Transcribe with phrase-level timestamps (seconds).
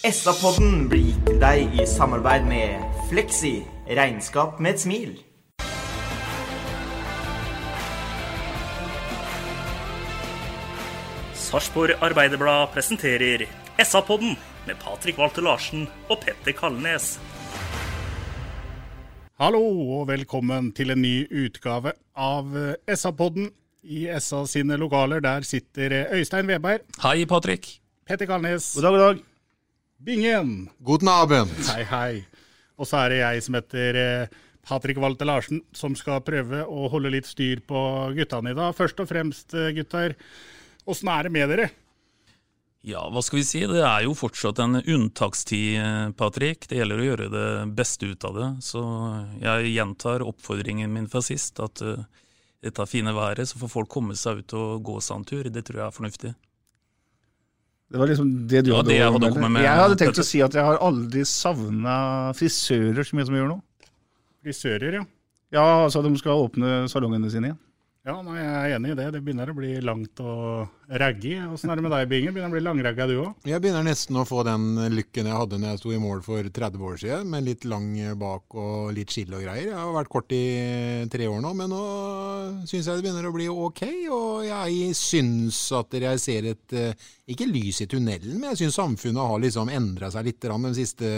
[0.00, 5.10] SA-podden blir gitt til deg i samarbeid med Fleksi regnskap med et smil.
[11.36, 13.44] Sarpsborg Arbeiderblad presenterer
[13.76, 14.38] SA-podden
[14.70, 17.18] med Patrik Walter Larsen og Petter Kalnes.
[19.36, 19.66] Hallo
[20.00, 22.48] og velkommen til en ny utgave av
[22.88, 23.52] SA-podden.
[23.84, 27.74] I SA sine lokaler der sitter Øystein Weberg, Hei, Patrik.
[28.08, 29.26] Petter Kalnes, God dag, god dag.
[30.00, 30.70] Bingen.
[30.80, 31.52] Guten Abend.
[31.68, 32.12] Hei, hei.
[32.80, 36.88] Og så er det jeg som heter Patrick Patrik Walter Larsen, som skal prøve å
[36.92, 37.80] holde litt styr på
[38.16, 38.74] guttene i dag.
[38.76, 40.14] Først og fremst, eh, gutter,
[40.86, 41.70] åssen er det med dere?
[42.82, 43.60] Ja, hva skal vi si?
[43.60, 46.66] Det er jo fortsatt en unntakstid, eh, Patrick.
[46.68, 48.62] Det gjelder å gjøre det beste ut av det.
[48.62, 48.80] Så
[49.40, 52.04] jeg gjentar oppfordringen min fra sist, at eh,
[52.62, 55.44] dette fine været, så får folk komme seg ut og gå seg en tur.
[55.44, 56.34] Det tror jeg er fornuftig.
[57.90, 59.80] Det var liksom det du Ja, hadde det jeg å hadde å komme med, Jeg
[59.82, 61.96] hadde tenkt å si at jeg har aldri savna
[62.38, 63.58] frisører så mye som jeg gjør nå.
[64.46, 65.04] Frisører, ja.
[65.50, 67.58] Ja, altså de skal åpne salongene sine igjen.
[68.10, 69.04] Ja, nei, jeg er enig i det.
[69.14, 71.36] Det begynner å bli langt og raggy.
[71.46, 72.32] Åssen er det med deg, Binge?
[72.34, 73.44] Begynner å bli langragga du òg?
[73.46, 76.48] Jeg begynner nesten å få den lykken jeg hadde når jeg sto i mål for
[76.58, 77.86] 30 år siden, med litt lang
[78.18, 79.68] bak og litt skille og greier.
[79.68, 80.42] Jeg har vært kort i
[81.12, 81.84] tre år nå, men nå
[82.64, 83.84] syns jeg det begynner å bli ok.
[84.16, 88.80] Og jeg syns at jeg ser et eh, Ikke lys i tunnelen, men jeg syns
[88.80, 91.14] samfunnet har liksom endra seg litt de siste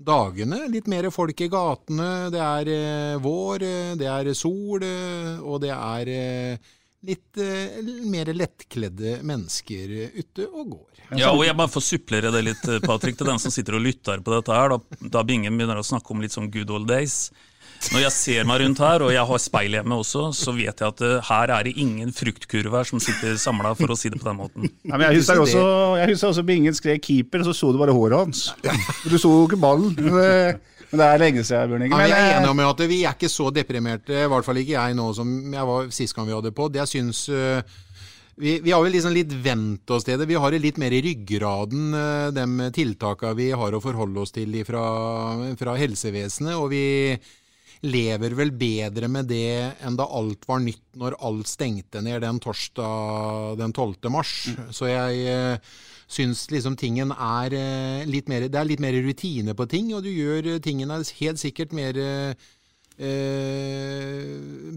[0.00, 0.64] dagene.
[0.72, 2.10] Litt mer folk i gatene.
[2.32, 6.70] Det er eh, vår, eh, det er sol, eh, og det er eh,
[7.08, 11.04] litt eh, mer lettkledde mennesker eh, ute og går.
[11.18, 14.20] Ja, og jeg bare får supplere det litt, Patrick, til den som sitter og lytter
[14.22, 17.32] på dette her, da, da Bingen begynner å snakke om litt sånn good old days.
[17.88, 20.92] Når jeg ser meg rundt her, og jeg har speil hjemme også, så vet jeg
[20.92, 24.28] at eh, her er det ingen fruktkurver som sitter samla, for å si det på
[24.28, 24.68] den måten.
[24.84, 25.64] Nei, men jeg husker også,
[26.02, 28.44] jeg husker også Bingen skrek keeper, og så så du bare håret hans.
[29.06, 29.96] Du så jo ikke ballen.
[30.90, 31.94] Men det, er lenge siden, Bjørn Inge.
[31.94, 34.58] Men jeg er enig eh, om at vi er ikke så deprimerte, i hvert fall
[34.58, 36.66] ikke jeg nå som jeg var sist gang vi hadde på.
[36.74, 37.60] Jeg syns øh,
[38.42, 40.26] vi, vi har vel liksom litt vent oss til det.
[40.26, 41.94] Vi har det litt mer i ryggraden,
[42.34, 44.82] de tiltakene vi har å forholde oss til fra,
[45.60, 46.56] fra helsevesenet.
[46.58, 46.82] Og vi
[47.86, 52.40] lever vel bedre med det enn da alt var nytt når alt stengte ned den
[52.42, 54.10] torsdag den 12.
[54.12, 54.34] mars.
[54.76, 55.72] Så jeg øh,
[56.10, 60.04] syns liksom tingen er øh, litt mer Det er litt mer rutine på ting, og
[60.04, 62.48] du gjør øh, tingene helt sikkert mer eh,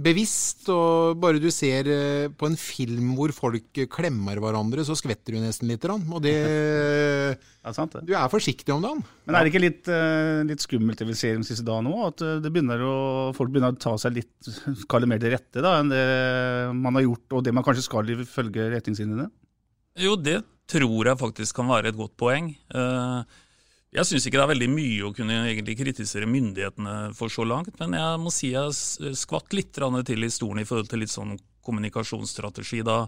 [0.03, 0.67] bevisst.
[0.72, 5.41] Og bare du ser eh, på en film hvor folk klemmer hverandre, så skvetter du
[5.44, 5.84] nesten litt.
[5.88, 6.35] Og det
[7.63, 8.06] ja, sant det.
[8.07, 9.03] Du er forsiktig om dagen.
[9.28, 12.07] Men er det ikke litt, eh, litt skummelt det vi ser de siste dagene òg?
[12.13, 12.95] At eh, det begynner å,
[13.38, 14.51] folk begynner å ta seg litt
[15.03, 16.03] det mer til rette da, enn det
[16.79, 19.28] man har gjort, og det man kanskje skal ifølge retningslinjene?
[20.01, 22.53] Jo, det tror jeg faktisk kan være et godt poeng.
[22.53, 23.41] Eh,
[23.93, 27.75] Jeg syns ikke det er veldig mye å kunne egentlig kritisere myndighetene for så langt,
[27.77, 28.73] men jeg må si jeg
[29.19, 33.03] skvatt litt til i stolen i forhold til litt sånn kommunikasjonsstrategi da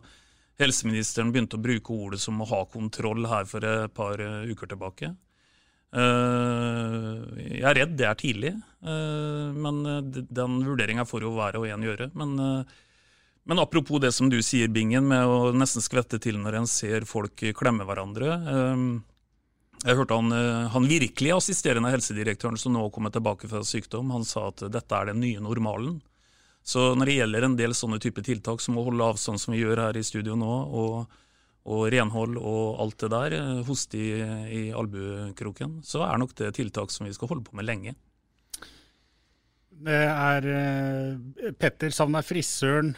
[0.62, 4.70] helseministeren begynte å bruke ordet som å ha kontroll her for et par eh, uker
[4.72, 5.10] tilbake.
[5.96, 7.18] Eh,
[7.50, 8.54] Jeg er redd det er tidlig,
[8.86, 9.82] eh, men
[10.14, 12.12] den vurderinga får jo hver og en gjøre.
[12.14, 12.38] Men,
[13.46, 17.10] men apropos det som du sier, Bingen, med å nesten skvette til når en ser
[17.10, 18.40] folk klemme hverandre.
[19.86, 24.26] Jeg hørte han, eh, han virkelig assisterende helsedirektøren som nå kommer tilbake fra sykdom, han
[24.26, 26.00] sa at dette er den nye normalen.
[26.66, 29.62] Så når det gjelder en del sånne type tiltak som å holde avstand som vi
[29.62, 31.20] gjør her i studio nå, og,
[31.70, 34.10] og renhold og alt det der, eh, hoste i,
[34.50, 37.94] i albuekroken, så er nok det tiltak som vi skal holde på med lenge.
[39.86, 42.96] Det er eh, Petter savner frisøren.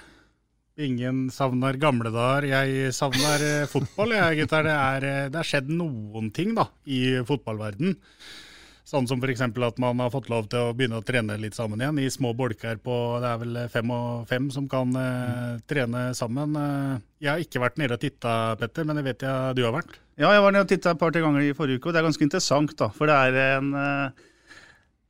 [0.78, 2.46] Ingen savner gamle dager.
[2.52, 4.68] Jeg savner eh, fotball, jeg, gutter.
[4.68, 7.98] Det er, eh, det er skjedd noen ting da, i fotballverden
[8.88, 9.42] Sånn som f.eks.
[9.44, 12.30] at man har fått lov til å begynne å trene litt sammen igjen, i små
[12.40, 16.56] bolker på det er vel fem og fem som kan eh, trene sammen.
[16.56, 16.94] Eh,
[17.26, 20.00] jeg har ikke vært nede og titta, Petter, men det vet jeg du har vært.
[20.16, 22.08] Ja, jeg var nede og titta et par-tre ganger i forrige uke, og det er
[22.08, 22.88] ganske interessant, da.
[22.96, 24.24] For det er en, eh,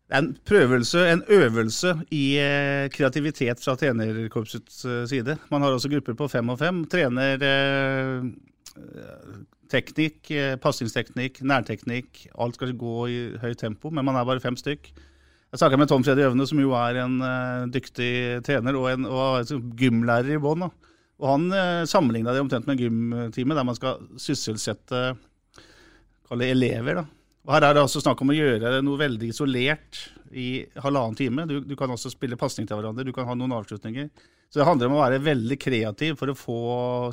[0.07, 5.35] det er en prøvelse, en øvelse i eh, kreativitet fra trenerkorpsets eh, side.
[5.51, 6.85] Man har også grupper på fem og fem.
[6.87, 8.29] Trener eh,
[9.67, 10.31] teknikk,
[10.63, 12.21] pasningsteknikk, nærteknikk.
[12.39, 14.87] Alt skal gå i høyt tempo, men man er bare fem stykk.
[15.51, 17.19] Jeg snakka med Tom Freddy Øvne, som jo er en
[17.71, 20.69] dyktig trener og en og altså, gymlærer i bånn.
[21.17, 21.51] Og han
[21.89, 25.17] sammenligna det omtrent med gymtime, der man skal sysselsette
[26.31, 27.01] elever.
[27.01, 27.07] da.
[27.47, 30.01] Og Her er det altså snakk om å gjøre noe veldig isolert
[30.35, 31.45] i halvannen time.
[31.47, 34.09] Du, du kan også spille pasning til hverandre, du kan ha noen avslutninger.
[34.51, 36.59] Så det handler om å være veldig kreativ for å få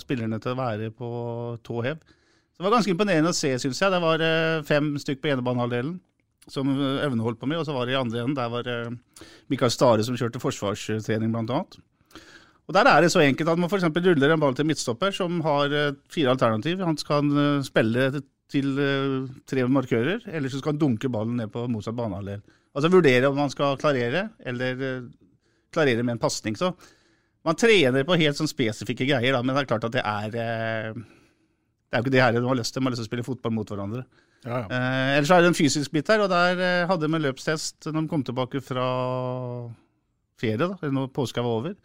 [0.03, 1.11] spillerne til å være på
[1.67, 2.03] tå hev.
[2.55, 3.95] Det var ganske imponerende å se, syns jeg.
[3.95, 5.97] Det var eh, fem stykk på enebanehalvdelen
[6.51, 9.23] som Øvne holdt på med, og så var det i andre enden der var eh,
[9.51, 11.63] Mikael Stare som kjørte forsvarstrening, bl.a.
[12.65, 13.87] Og Der er det så enkelt at man f.eks.
[13.87, 16.83] ruller en ball til midtstopper som har eh, fire alternativ.
[16.83, 17.35] Han kan
[17.67, 18.11] spille
[18.55, 18.79] til
[19.51, 22.41] tre markører, eller så skal han dunke ballen ned på motsatt banehalvdel.
[22.75, 24.79] Altså vurdere om man skal klarere, eller
[25.75, 26.57] klarere med en pasning.
[26.59, 26.71] Så
[27.45, 30.95] man trener på helt sånn spesifikke greier, da, men det er klart at det er
[31.95, 32.83] det er jo ikke det her de har lyst til.
[32.83, 34.01] De har lyst til å spille fotball mot hverandre.
[34.43, 34.65] Ja, ja.
[34.67, 38.01] Eh, ellers er det en fysisk bit der, og der eh, hadde vi løpstest når
[38.01, 38.87] de kom tilbake fra
[40.43, 41.77] ferie, da, eller når påska var over.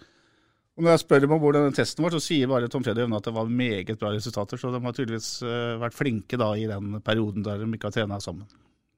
[0.80, 3.04] Og Når jeg spør dem om hvordan den testen var, så sier bare Tom Freddy
[3.04, 4.56] Øvne at det var meget bra resultater.
[4.58, 7.98] Så de har tydeligvis eh, vært flinke da i den perioden der de ikke har
[7.98, 8.48] trena sammen.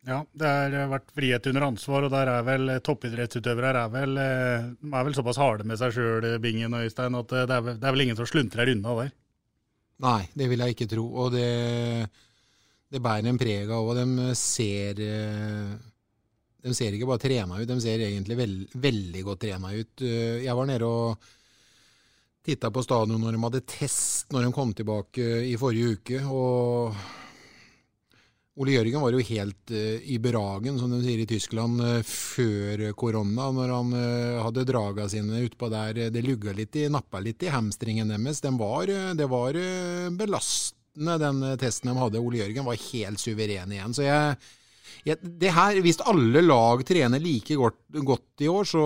[0.06, 5.04] Ja, det har vært frihet under ansvar, og der er vel toppidrettsutøvere er vel, er
[5.06, 7.98] vel såpass harde med seg sjøl, Bingen og Øystein, at det er, vel, det er
[7.98, 9.12] vel ingen som sluntrer unna der.
[10.01, 11.06] Nei, det vil jeg ikke tro.
[11.25, 11.50] Og det,
[12.94, 13.89] det bærer en preg av.
[13.89, 15.75] Og de ser eh,
[16.62, 20.01] De ser ikke bare trena ut, de ser egentlig veld, veldig godt trena ut.
[20.06, 21.31] Eh, jeg var nede og
[22.46, 26.22] titta på stadion når de hadde test når de kom tilbake i forrige uke.
[26.26, 26.96] og
[28.62, 32.84] Ole Jørgen var jo helt uh, i beragen, som de sier i Tyskland, uh, før
[33.00, 33.48] korona.
[33.56, 36.10] Når han uh, hadde draga sine utpå der.
[36.12, 38.44] Det lugga litt i, nappa litt i hamstringen deres.
[38.44, 39.56] Den var, det var
[40.20, 42.20] belastende, den testen de hadde.
[42.22, 43.96] Ole Jørgen var helt suveren igjen.
[43.96, 44.36] Så jeg
[45.06, 48.83] det her, Hvis alle lag trener like godt, godt, i år, så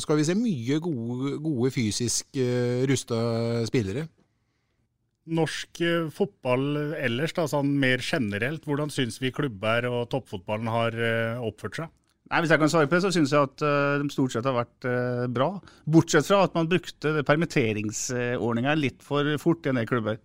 [0.00, 2.38] skal vi se mye gode, gode fysisk
[2.88, 3.18] rusta
[3.68, 4.06] spillere
[5.26, 10.96] norsk eh, fotball ellers, da, sånn mer generelt, hvordan syns vi klubber og toppfotballen har
[10.96, 11.92] eh, oppført seg?
[12.26, 14.46] Nei, Hvis jeg kan svare på det, så syns jeg at uh, de stort sett
[14.48, 15.46] har vært uh, bra.
[15.86, 20.18] Bortsett fra at man brukte permitteringsordninga litt for fort i en del klubber.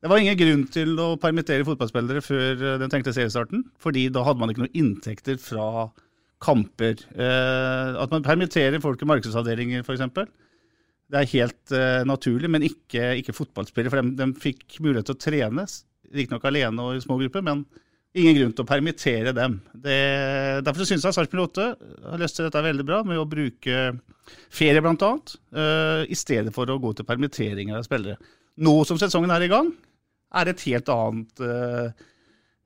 [0.00, 4.40] Det var ingen grunn til å permittere fotballspillere før den tenkte seriestarten, fordi da hadde
[4.40, 5.90] man ikke noen inntekter fra
[6.40, 7.02] kamper.
[7.12, 10.30] Uh, at man permitterer folk i markedsavdelinger, f.eks.
[11.10, 13.92] Det er helt uh, naturlig, men ikke, ikke fotballspillere.
[13.92, 15.66] For de, de, fikk mulighet til å trene,
[16.16, 17.66] riktignok alene og i små grupper, men
[18.16, 19.60] ingen grunn til å permittere dem.
[19.84, 20.00] Det,
[20.66, 21.68] derfor syns jeg Sarpsborg 8
[22.14, 23.84] har lyst til dette veldig bra, med å bruke
[24.48, 28.16] ferie bl.a., uh, i stedet for å gå til permitteringer av spillere.
[28.64, 29.70] Nå som sesongen er i gang,
[30.38, 32.08] er et helt annet uh,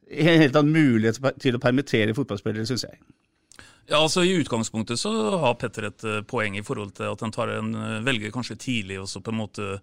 [0.04, 3.00] en helt annen mulighet til å permittere fotballspillere, syns jeg.
[3.88, 7.74] Ja, altså I utgangspunktet så har Petter et uh, poeng i forhold til at han
[7.74, 9.76] uh, velger kanskje tidlig også på en måte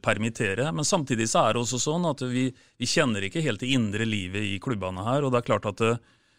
[0.00, 0.70] permittere.
[0.72, 2.46] Men samtidig så er det også sånn at vi,
[2.80, 5.20] vi, kjenner ikke helt det indre livet i klubbene her.
[5.20, 5.82] og det er klart at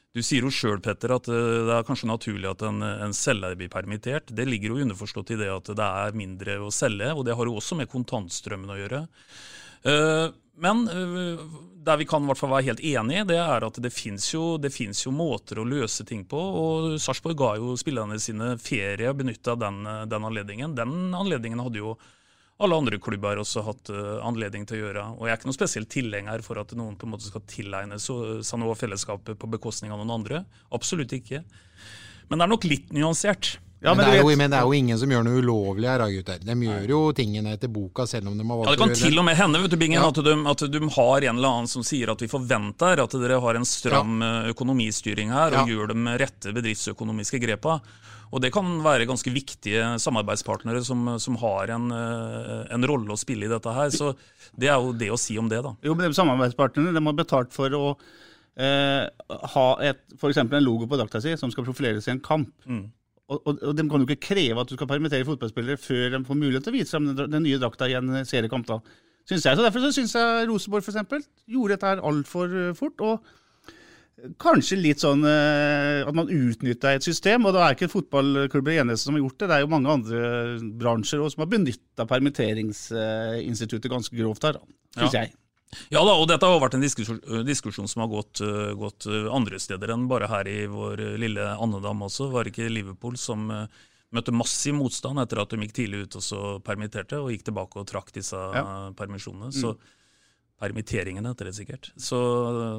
[0.10, 3.70] Du sier jo sjøl, Petter, at det er kanskje naturlig at en, en selger blir
[3.70, 4.34] permittert.
[4.34, 7.46] Det ligger jo underforstått i det at det er mindre å selge, og det har
[7.46, 9.04] jo også med kontantstrømmen å gjøre.
[9.84, 10.84] Men
[11.82, 14.60] der vi kan i hvert fall være helt enige, det er at det fins jo,
[14.62, 16.38] jo, måter å løse ting på.
[16.38, 20.76] og Sarpsborg ga jo spillerne sine ferie og benytta den, den, anledningen.
[20.78, 21.96] Den anledningen hadde jo
[22.62, 23.90] alle andre klubber også hatt
[24.22, 25.08] anledning til å gjøre.
[25.18, 27.98] Og Jeg er ikke noen spesiell tilhenger for at noen på en måte skal tilegne
[27.98, 30.44] av fellesskapet på bekostning av noen andre.
[30.70, 31.42] Absolutt ikke.
[32.30, 33.56] Men det er nok litt nyansert.
[33.84, 36.04] Ja, men, men, det jo, men, det er jo, ingen som gjør noe ulovlig her,
[36.14, 36.42] gutter.
[36.46, 39.18] De gjør jo tingene etter boka, selv om de har valgt ja, Det kan til
[39.18, 40.12] og med hende vet du, Bingen, ja.
[40.12, 43.40] at, de, at, de, har en eller annen som sier at vi forventer at dere
[43.42, 44.30] har en stram ja.
[44.44, 47.80] Eh, økonomistyring her, og gjør de rette bedriftsøkonomiske grepa.
[48.30, 53.20] Og det kan være ganske viktige samarbeidspartnere som, som har en, eh, en, rolle å
[53.20, 53.90] spille i dette her.
[53.98, 54.14] Så
[54.54, 55.74] det er jo det å si om det, da.
[55.82, 57.86] Jo, men de samarbeidspartnerne de har betalt for å
[58.62, 59.10] eh,
[59.58, 60.46] ha f.eks.
[60.46, 62.54] en logo på drakta si som skal profileres i en kamp.
[62.70, 62.92] Mm.
[63.32, 66.24] Og, og, og, De kan jo ikke kreve at du skal permittere fotballspillere før de
[66.28, 68.68] får mulighet til å vise fram den, den nye drakta i en seriekamp.
[69.30, 69.56] Synes jeg.
[69.56, 73.00] Så Derfor så syns jeg Rosenborg for eksempel, gjorde dette her altfor eh, fort.
[73.06, 73.38] og
[74.42, 77.48] kanskje litt sånn eh, at man utnytta et system.
[77.48, 80.18] Og Da er ikke fotballklubber eneste som har gjort det, det er jo mange andre
[80.82, 84.60] bransjer også som har benytta permitteringsinstituttet ganske grovt her,
[84.98, 85.24] syns Ja.
[85.24, 85.34] jeg.
[85.92, 89.30] Ja da, og dette har vært en diskusjon, diskusjon som har gått, øh, gått øh,
[89.34, 92.30] andre steder enn bare her i vår lille andedam også.
[92.34, 93.48] Var det ikke Liverpool som
[94.12, 97.80] møtte massiv motstand etter at de gikk tidlig ut og så permitterte, og gikk tilbake
[97.80, 98.92] og trakk disse Ja.
[99.00, 99.52] permisjonene?
[99.54, 99.60] Mm.
[99.62, 99.78] Så
[100.62, 101.92] permitteringene heter det sikkert.
[101.98, 102.20] Så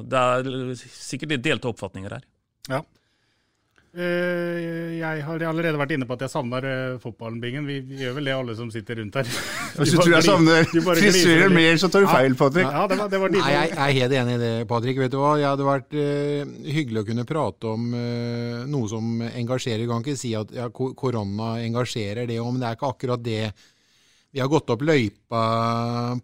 [0.07, 2.23] det er sikkert litt delte oppfatninger her.
[2.69, 2.83] Ja.
[3.93, 7.67] Eh, Jeg har allerede vært inne på at jeg savner eh, fotballen, Bingen.
[7.69, 9.27] Vi, vi gjør vel det, alle som sitter rundt her.
[9.77, 12.65] Hvis du tror jeg savner frisører mer, så tar du feil, Patrick.
[12.65, 15.01] Ja, det var, det var Nei, jeg, jeg er helt enig i det, Patrick.
[15.03, 15.35] Vet du hva?
[15.41, 19.83] Jeg hadde vært uh, hyggelig å kunne prate om uh, noe som engasjerer.
[19.85, 23.43] Jeg kan ikke si at ja, korona engasjerer det, men det er ikke akkurat det
[24.33, 25.41] vi har gått opp løypa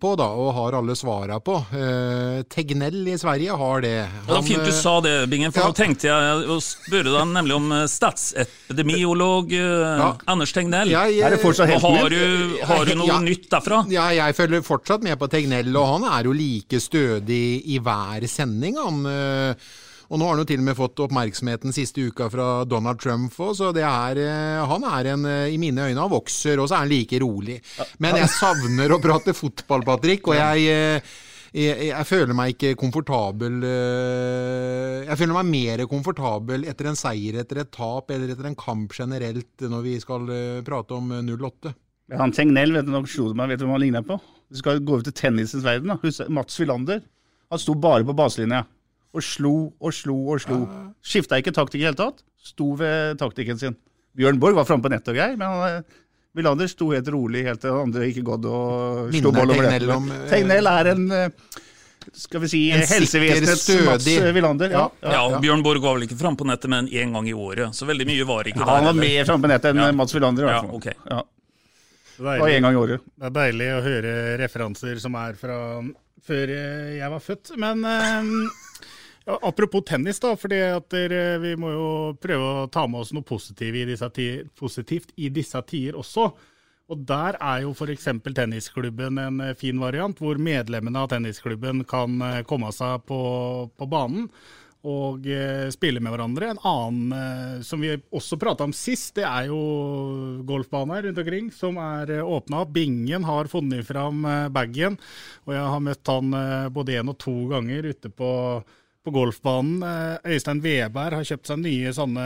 [0.02, 1.60] på da, og har alle svara på.
[1.78, 3.92] Eh, Tegnell i Sverige har det.
[4.02, 7.14] Ja, det var fint du eh, sa det, Bingen, for nå tenkte jeg å spørre
[7.14, 10.08] deg nemlig om eh, statsepidemiolog ja.
[10.26, 10.90] Anders Tegnell.
[10.90, 13.20] Jeg, eh, Og har du, har du noe Ja.
[13.22, 13.84] nytt derfra?
[13.94, 18.26] Ja, jeg følger fortsatt med på Tegnell, og han er jo like stødig i hver
[18.26, 19.06] sending, han.
[20.10, 23.36] Og nå har han jo til og med fått oppmerksomheten siste uka fra Donald Trump
[23.38, 26.70] òg, så det er eh, Han er en eh, I mine øyne han vokser, og
[26.70, 27.60] så er han like rolig.
[28.02, 31.18] Men jeg savner å prate fotball, Patrick, og jeg eh,
[31.50, 37.64] jeg, jeg føler meg ikke komfortabel Jeg føler meg mer komfortabel etter en seier, etter
[37.64, 40.30] et tap eller etter en kamp generelt når vi skal
[40.68, 41.74] prate om eh, 08.
[42.10, 44.18] Ja, Han Tegnell, vet du nok, slo meg, vet du hva han ligner på?
[44.50, 45.94] Du skal gå over til tennisens verden.
[45.94, 46.30] da.
[46.34, 47.04] Mats Wilander.
[47.50, 48.64] Han sto bare på baselinja.
[49.14, 50.60] Og slo og slo og slo.
[51.02, 52.22] Skifta ikke taktikk i det hele tatt.
[52.38, 53.76] Sto ved taktikken sin.
[54.18, 55.48] Bjørn Borg var framme på nettet og greier, men
[56.46, 59.88] han, eh, sto helt rolig helt til andre ikke gått og slo ball over Tegnell
[59.88, 59.96] nettet.
[59.96, 61.30] om, eh, Tegnell er en eh,
[62.14, 64.70] skal vi si En helsevesenets Mats stødig- eh, Wilander.
[64.72, 67.34] Ja, Ja, og Bjørn Borg var vel ikke framme på nettet, men én gang i
[67.34, 67.74] året.
[67.74, 68.76] Så veldig mye var ikke Ja, der.
[68.76, 69.92] han var mer framme på nettet enn Ja.
[69.92, 70.44] Mats Wilander.
[70.44, 70.76] i hvert Ja, fall.
[70.76, 70.94] ok.
[71.10, 71.22] Ja.
[72.20, 72.56] Deilig.
[72.58, 73.00] En gang i året.
[73.18, 75.82] Det er deilig å høre referanser som er fra
[76.28, 76.48] før
[76.98, 77.58] jeg var født.
[77.58, 78.22] Men ja,
[79.42, 80.36] apropos tennis, da.
[80.40, 80.60] fordi
[81.44, 81.90] vi må jo
[82.22, 86.30] prøve å ta med oss noe positivt i disse, tider, positivt i disse tider også.
[86.90, 88.08] Og der er jo f.eks.
[88.34, 93.20] tennisklubben en eh, fin variant, hvor medlemmene av tennisklubben kan eh, komme seg på,
[93.78, 94.26] på banen
[94.88, 96.54] og eh, spille med hverandre.
[96.54, 99.60] En annen som vi også prata om sist, det er jo
[100.48, 102.64] golfbaner rundt omkring som er eh, åpna.
[102.66, 104.96] Bingen har funnet fram eh, bagen,
[105.46, 106.38] og jeg har møtt han
[106.74, 108.32] både én og to ganger ute på,
[109.06, 109.84] på golfbanen.
[109.84, 112.26] Eh, Øystein Veberg har kjøpt seg nye sånne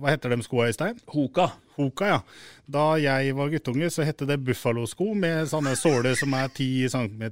[0.00, 0.98] Hva heter de skoa, Øystein?
[1.14, 1.50] Hoka.
[1.78, 2.18] Hoka, ja.
[2.70, 7.24] Da jeg var guttunge, så hette det Buffalo-sko med sånne såler som er 10 cm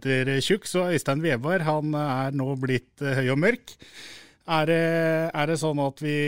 [0.44, 0.68] tjukk.
[0.68, 3.76] Så Øystein Veberg han er nå blitt eh, høy og mørk.
[4.48, 4.84] Er det,
[5.36, 6.18] er det sånn at vi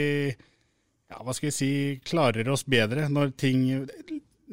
[1.11, 1.71] ja, hva skal vi si,
[2.07, 3.65] klarer oss bedre når ting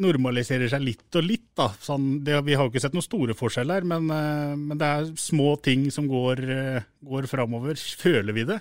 [0.03, 1.47] normaliserer seg litt og litt?
[1.59, 1.69] da.
[1.83, 5.13] Sånn, det, vi har jo ikke sett noen store forskjeller, men, eh, men det er
[5.19, 7.79] små ting som går, eh, går framover.
[8.01, 8.61] Føler vi det?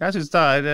[0.00, 0.66] Jeg syns det er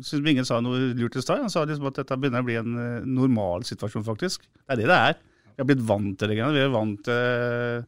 [0.00, 1.42] synes ingen sa noe lurt i stad.
[1.44, 4.48] Han sa liksom at dette begynner å bli en eh, normal situasjon, faktisk.
[4.64, 5.22] Det er det det er.
[5.56, 6.40] Vi har blitt vant til det.
[6.40, 7.86] Vi er vant til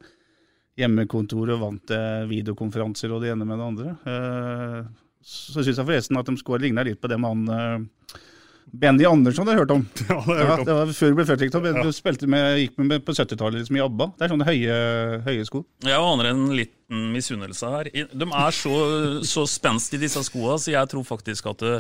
[0.78, 3.94] hjemmekontor og vant til videokonferanser og det ene med det andre.
[4.12, 4.80] Eh,
[5.28, 7.88] så syns jeg forresten at de skulle ligna litt på det med han
[8.68, 9.84] eh, Benny Andersson, har jeg hørt om.
[10.08, 10.66] Ja, det har jeg hørt om.
[10.66, 11.68] det var Før du ble født, Victor.
[11.68, 11.84] Ja.
[11.84, 14.10] Du spilte med, gikk med på 70-tallet liksom, i ABBA.
[14.16, 14.76] Det er sånne høye,
[15.26, 15.64] høye sko.
[15.86, 17.90] Jeg aner en liten misunnelse her.
[17.92, 18.74] De er så,
[19.32, 21.74] så spenst i disse skoene, så jeg tror faktisk at det,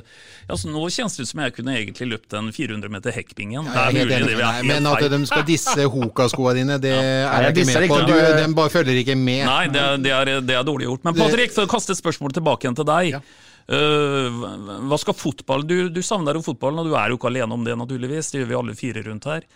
[0.48, 3.68] altså, Nå kjennes det ut som jeg kunne egentlig løpt en 400 meter hekkbingen.
[3.68, 7.56] Det er mulig, det er men at de skal disse Hoka-skoa dine, det er jeg
[7.56, 8.00] ikke med på.
[8.08, 9.44] Du, de bare følger ikke med.
[9.48, 11.04] Nei, det er, det, er, det er dårlig gjort.
[11.08, 13.20] Men Patrick, for å kaste et spørsmål tilbake igjen til deg.
[13.68, 14.36] Eh,
[14.88, 17.64] hva skal fotball Du, du savner jo fotballen, og du er jo ikke alene om
[17.66, 18.32] det, naturligvis.
[18.32, 19.48] Det gjør vi alle fire rundt her.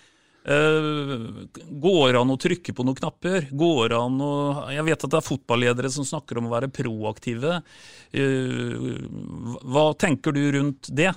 [0.42, 1.46] Uh,
[1.78, 3.44] går an å trykke på noen knapper?
[3.54, 4.32] Går an å
[4.74, 7.60] Jeg vet at det er fotballedere som snakker om å være proaktive.
[8.10, 8.96] Uh,
[9.62, 11.12] hva tenker du rundt det?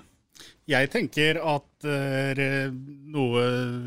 [0.70, 2.70] Jeg tenker at uh,
[3.18, 3.42] noe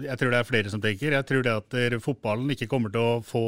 [0.08, 1.14] Jeg tror det er flere som tenker.
[1.14, 3.46] Jeg tror det at fotballen ikke kommer til å få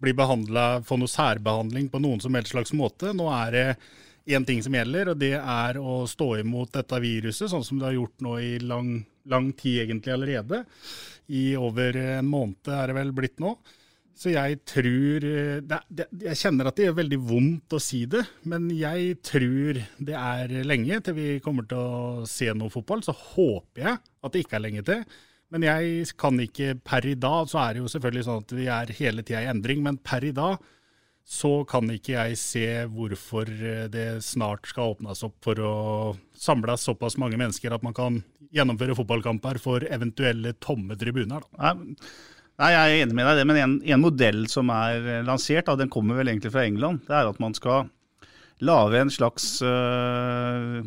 [0.00, 3.12] bli behandla, få noe særbehandling på noen som helst slags måte.
[3.12, 3.68] Nå er det
[4.28, 7.88] én ting som gjelder, og det er å stå imot dette viruset, sånn som det
[7.88, 8.92] har gjort nå i lang,
[9.28, 10.62] lang tid egentlig allerede.
[11.32, 13.56] I over en måned er det vel blitt nå.
[14.18, 18.00] Så jeg tror eh, det, det, Jeg kjenner at det gjør veldig vondt å si
[18.10, 23.04] det, men jeg tror det er lenge til vi kommer til å se noe fotball.
[23.06, 25.04] Så håper jeg at det ikke er lenge til.
[25.54, 28.66] Men jeg kan ikke per i dag, så er det jo selvfølgelig sånn at vi
[28.72, 30.58] er hele tida i endring, men per i dag
[31.28, 33.50] så kan ikke jeg se hvorfor
[33.92, 35.74] det snart skal åpnes opp for å
[36.32, 38.22] samles såpass mange mennesker at man kan
[38.54, 41.44] gjennomføre fotballkamper for eventuelle tomme tribuner.
[41.52, 41.74] Da.
[42.58, 45.68] Nei, Jeg er enig med deg i det, men en, en, modell som er lansert,
[45.68, 47.90] da, den kommer vel egentlig fra England, det er at man skal
[48.64, 50.80] lage en slags øh,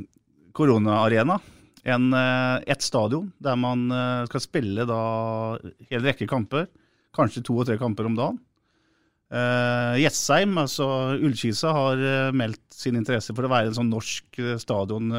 [0.58, 1.38] koronaarena.
[1.86, 3.88] En, et stadion der man
[4.30, 5.04] skal spille da
[5.62, 6.68] en rekke kamper,
[7.16, 8.42] kanskje to og tre kamper om dagen.
[9.32, 10.86] Uh, Jessheim, altså
[11.16, 15.12] Ullkisa, har uh, meldt sin interesse for å være en sånn norsk uh, stadion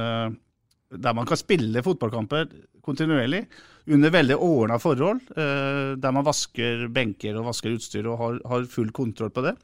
[0.93, 2.51] der man kan spille fotballkamper
[2.85, 3.47] kontinuerlig
[3.97, 5.23] under veldig ordna forhold.
[5.33, 9.55] der man vasker benker og vasker utstyr og har, har full kontroll på det.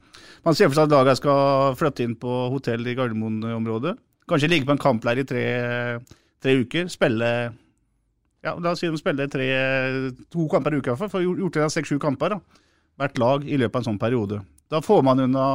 [0.46, 3.92] Man ser for seg at laget skal flytte inn på hotell i Gardermoen-området.
[4.30, 5.44] Kanskje ligge på en kampleir i tre,
[6.40, 6.88] tre uker.
[6.88, 9.50] Spille ja, La oss si de spiller tre,
[10.32, 12.38] to kamper i uka, for å gjort det seks-sju kamper.
[12.38, 12.64] da
[12.98, 14.40] hvert lag i løpet av en sånn periode.
[14.68, 15.48] Da får man unna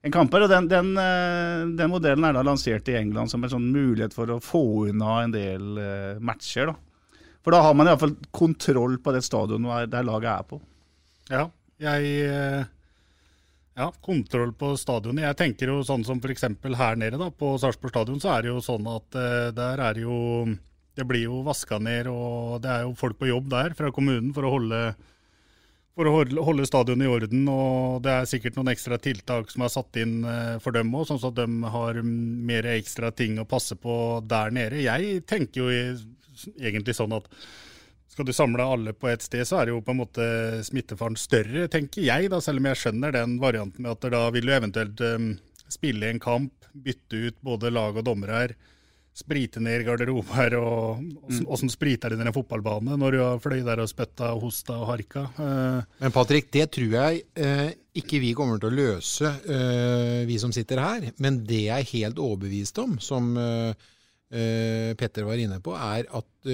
[0.00, 3.52] en kamper, og den, den, eh, den, modellen er da lansert i England som en
[3.52, 6.72] sånn mulighet for å få unna en del uh, matcher.
[6.72, 7.36] da.
[7.44, 10.60] For da har man iallfall kontroll på det stadionet der laget er på.
[11.30, 11.44] Ja,
[11.80, 12.64] jeg eh,
[13.76, 15.26] ja, kontroll på stadionet.
[15.28, 16.48] Jeg tenker jo sånn som f.eks.
[16.80, 19.20] her nede da, på Sarpsborg stadion, så er det jo sånn at
[19.56, 20.48] der er jo
[20.96, 24.34] Det blir jo vaska ned, og det er jo folk på jobb der fra kommunen
[24.36, 24.80] for å holde
[26.00, 27.48] for å holde stadionet i orden.
[27.52, 31.08] og Det er sikkert noen ekstra tiltak som er satt inn eh, for dem òg,
[31.08, 33.96] sånn at de har mer ekstra ting å passe på
[34.28, 34.80] der nede.
[34.84, 35.98] Jeg tenker jo
[36.56, 37.28] egentlig sånn at
[38.10, 40.24] skal du samle alle på ett sted, så er det jo på en måte
[40.66, 42.30] smittefaren større, tenker jeg.
[42.32, 45.30] da, Selv om jeg skjønner den varianten med at da vil du eventuelt um,
[45.70, 48.56] spille en kamp, bytte ut både lag og dommere her
[49.16, 51.00] sprite ned garderober, og
[51.50, 51.74] åssen mm.
[51.74, 54.90] spriter det ned en fotballbane når du har fløy der og spytta og hosta og
[54.92, 55.26] harka?
[55.34, 55.96] Eh.
[56.04, 60.54] Men Patrick, det tror jeg eh, ikke vi kommer til å løse, eh, vi som
[60.54, 61.08] sitter her.
[61.22, 63.34] Men det jeg er helt overbevist om, som
[64.30, 66.50] Petter var inne på, er at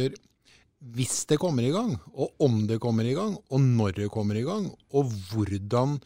[0.96, 4.38] hvis det kommer i gang, og om det kommer i gang, og når det kommer
[4.40, 5.98] i gang, og hvordan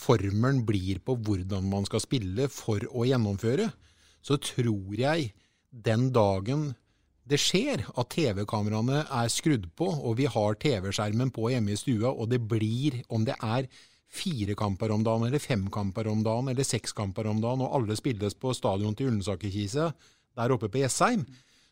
[0.00, 3.68] formelen blir på hvordan man skal spille for å gjennomføre,
[4.24, 5.30] så tror jeg
[5.70, 6.70] den dagen
[7.30, 12.10] det skjer at TV-kameraene er skrudd på, og vi har TV-skjermen på hjemme i stua,
[12.10, 13.68] og det blir, om det er
[14.10, 17.76] fire kamper om dagen, eller fem kamper om dagen, eller seks kamper om dagen, og
[17.76, 19.92] alle spilles på stadion til Ullensakerkise
[20.38, 21.22] der oppe på Jessheim,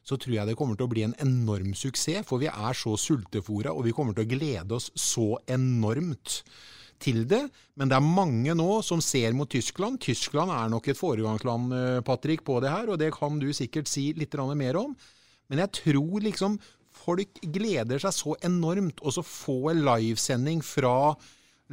[0.07, 2.25] så tror jeg det kommer til å bli en enorm suksess.
[2.29, 6.43] For vi er så sultefòra, og vi kommer til å glede oss så enormt
[7.03, 7.45] til det.
[7.79, 10.01] Men det er mange nå som ser mot Tyskland.
[10.03, 13.91] Tyskland er nok et foregangsland eh, Patrick, på det her, og det kan du sikkert
[13.91, 14.97] si litt mer om.
[15.49, 16.59] Men jeg tror liksom
[16.99, 19.01] folk gleder seg så enormt.
[19.03, 21.15] Og så få en livesending fra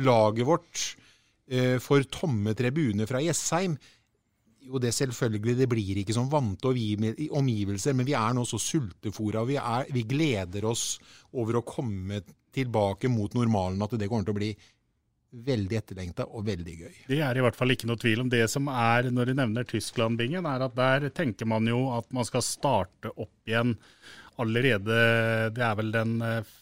[0.05, 0.85] laget vårt
[1.49, 3.77] eh, for tomme tribuner fra Jessheim.
[4.65, 9.43] Jo, det selvfølgelig, det blir ikke sånn vante omgivelser, men vi er nå så sultefòra.
[9.45, 9.59] Vi,
[9.93, 10.95] vi gleder oss
[11.37, 12.23] over å komme
[12.55, 14.49] tilbake mot normalen, at det kommer til å bli
[15.31, 16.97] veldig etterlengta og veldig gøy.
[17.09, 18.29] Det er i hvert fall ikke noe tvil om.
[18.31, 22.27] Det som er, når du nevner Tyskland-bingen, er at der tenker man jo at man
[22.27, 23.75] skal starte opp igjen
[24.41, 24.95] allerede
[25.55, 26.55] Det er vel den eh,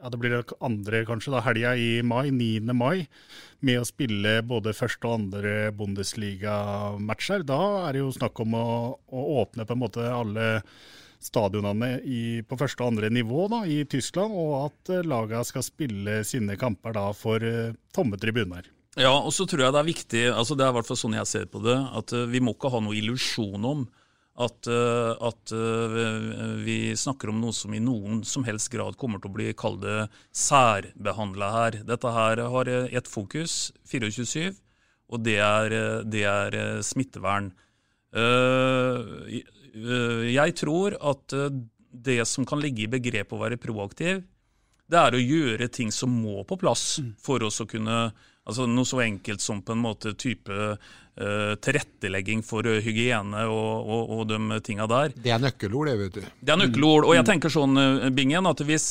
[0.00, 2.72] ja, det blir det andre kanskje, da, helga i mai, 9.
[2.76, 3.06] mai,
[3.64, 7.44] med å spille både første og andre Bundesliga-matcher.
[7.48, 10.46] Da er det jo snakk om å, å åpne på en måte alle
[11.26, 15.66] stadionene i, på første og andre nivå da, i Tyskland, og at uh, lagene skal
[15.66, 18.68] spille sine kamper da for uh, tomme tribuner.
[18.96, 21.18] Ja, og så tror jeg det er viktig, altså det er i hvert fall sånn
[21.18, 23.86] jeg ser på det, at uh, vi må ikke ha noe illusjon om
[24.36, 25.52] at, at,
[26.60, 29.86] vi snakker om noe som i noen som helst grad kommer til å bli kalt
[30.36, 31.78] særbehandla her.
[31.88, 34.58] Dette her har ett fokus, 24-7,
[35.08, 37.48] og det er, det er smittevern.
[38.16, 39.42] Eh,
[39.76, 41.58] jeg tror at eh,
[42.06, 44.22] det som kan ligge i begrepet å være proaktiv,
[44.86, 47.12] det er å gjøre ting som må på plass mm.
[47.22, 48.10] for oss å kunne
[48.46, 54.12] altså Noe så enkelt som på en måte type uh, tilrettelegging for hygiene og, og,
[54.14, 55.16] og, de tinga der.
[55.18, 56.28] Det er nøkkelord, det, vet du.
[56.38, 57.08] Det er nøkkelord.
[57.08, 57.28] Og jeg mm.
[57.32, 57.80] tenker sånn,
[58.14, 58.86] Bingen, at hvis,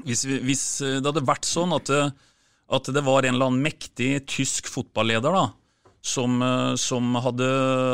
[0.00, 0.64] hvis, hvis
[0.96, 1.92] det hadde vært sånn at
[2.70, 5.46] at det var en eller annen mektig tysk fotballeder da,
[6.00, 7.48] som, eh, som hadde,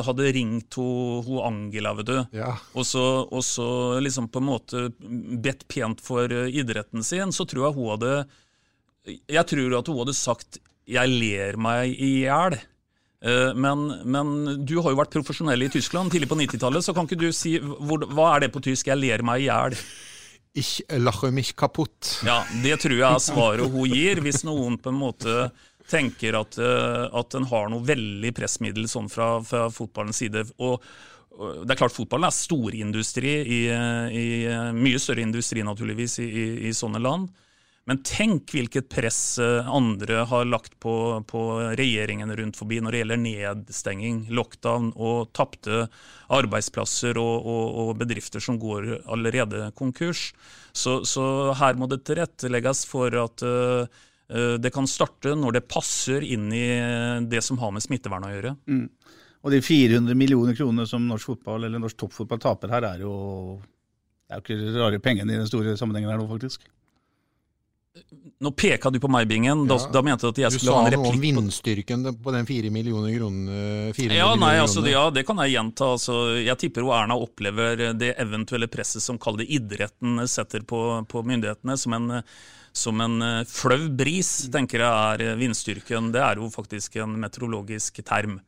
[0.06, 2.18] hadde, ringt ho, Angela, vet du.
[2.38, 2.54] Ja.
[2.74, 4.84] Og, så, og, så, liksom på en måte
[5.42, 8.14] bedt pent for eh, idretten sin, så tror jeg hun hadde
[9.06, 12.58] Jeg tror at hun hadde sagt 'jeg ler meg i hjel'.
[13.22, 17.06] Eh, men, men, du har jo vært profesjonell i Tyskland tidlig på 90-tallet, så kan
[17.06, 19.78] ikke du si hvor, hva er det på tysk 'jeg ler meg i hjel'?
[20.56, 22.22] Ich lache mich kaputt.
[22.24, 25.50] Ja, Det tror jeg er svaret hun gir, hvis noen på en måte
[25.90, 30.46] tenker at, uh, at en har noe veldig pressmiddel sånn fra, fra fotballens side.
[30.58, 30.80] og
[31.36, 34.26] det er klart Fotballen er storindustri, i, i,
[34.72, 37.28] mye større industri naturligvis i, i, i sånne land.
[37.86, 41.42] Men tenk hvilket press eh, andre har lagt på, på
[41.78, 45.84] regjeringen rundt forbi når det gjelder nedstenging, lockdown og tapte
[46.34, 50.32] arbeidsplasser og, og, og, bedrifter som går allerede konkurs.
[50.74, 53.86] Så, så her må det tilrettelegges for at uh,
[54.26, 56.66] det kan starte når det passer inn i
[57.30, 58.54] det som har med smittevern å gjøre.
[58.66, 58.86] Mm.
[59.46, 63.12] Og de 400 millioner kroner som norsk fotball eller norsk toppfotball taper her, er jo,
[64.26, 66.66] det er jo ikke rare pengene i den store sammenhengen her nå, faktisk.
[68.42, 69.62] Nå peka du på meg, Bingen.
[69.70, 69.92] Da, ja.
[69.94, 70.98] da mente du at jeg skulle ha en replikk.
[70.98, 74.02] Du sa noe om vindstyrken på den fire millioner kroner.
[74.18, 75.92] ja, nei, altså, ja, det kan jeg gjenta.
[75.94, 80.82] Altså, jeg tipper jo Erna opplever det eventuelle presset som kaller det idretten setter på,
[81.08, 82.12] på myndighetene, som en,
[82.76, 86.12] som en eh, flau bris, tenker jeg er vindstyrken.
[86.14, 88.38] Det er jo faktisk en meteorologisk term.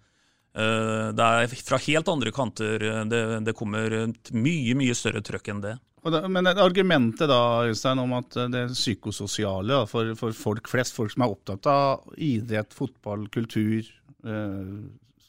[0.58, 3.92] Eh, det er fra helt andre kanter eh, det, det kommer
[4.32, 5.76] mye, mye større trøkk enn det.
[6.08, 11.24] Da, men argumentet da, Øystein, om at det psykososiale for, for, folk flest, folk som
[11.24, 13.88] er opptatt av idrett, fotball, kultur,
[14.24, 14.70] eh,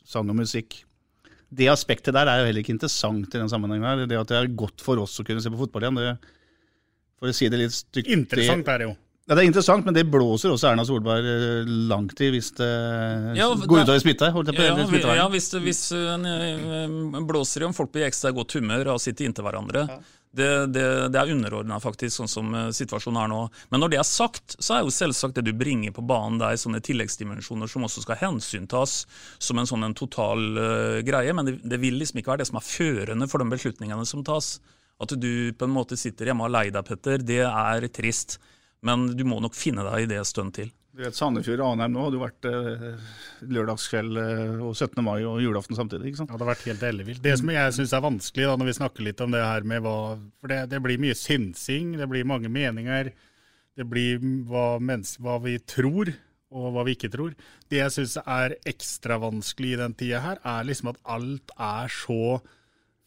[0.10, 0.84] sang og musikk
[1.50, 3.86] Det aspektet der er jo heller ikke interessant i den sammenhengen.
[3.86, 4.06] her.
[4.06, 6.36] Det at det er godt for oss å kunne se på fotball igjen, det,
[7.20, 8.96] for å si det litt stygt Interessant er det jo.
[9.30, 12.70] Ja, Det er interessant, men det blåser også Erna Solberg eh, langt i hvis det
[13.38, 14.32] ja, går utover smitta.
[14.34, 18.98] Ja, ja, hvis, det, hvis uh, blåser i om folk blir ekstra godt humør av
[18.98, 19.86] å sitte inntil hverandre.
[19.86, 20.00] Ja.
[20.30, 23.44] Det, det, det, er underordna, faktisk, sånn som uh, situasjonen er nå.
[23.70, 26.50] Men når det er sagt, så er jo selvsagt det du bringer på banen, det
[26.50, 29.04] er sånne tilleggsdimensjoner som også skal hensyntas
[29.38, 31.38] som en sånn en total uh, greie.
[31.38, 34.26] Men det, det, vil liksom ikke være det som er førende for de beslutningene som
[34.26, 34.56] tas.
[35.00, 38.38] At du på en måte sitter hjemme og lei deg, Petter, det er trist.
[38.86, 40.72] Men du må nok finne deg i det en stund til.
[41.00, 43.12] Du vet, Sandefjord og Anheim nå hadde jo vært eh,
[43.56, 45.00] lørdagskveld eh, og 17.
[45.06, 46.10] mai og julaften samtidig.
[46.10, 46.32] ikke sant?
[46.34, 47.22] Ja, Det har vært helt ellevilt.
[47.24, 49.86] Det som jeg syns er vanskelig da, når vi snakker litt om det her med
[49.86, 49.98] hva
[50.42, 53.14] For det, det blir mye synsing, det blir mange meninger.
[53.80, 54.66] Det blir hva,
[55.24, 56.12] hva vi tror,
[56.50, 57.38] og hva vi ikke tror.
[57.72, 61.94] Det jeg syns er ekstra vanskelig i den tida her, er liksom at alt er
[61.94, 62.42] så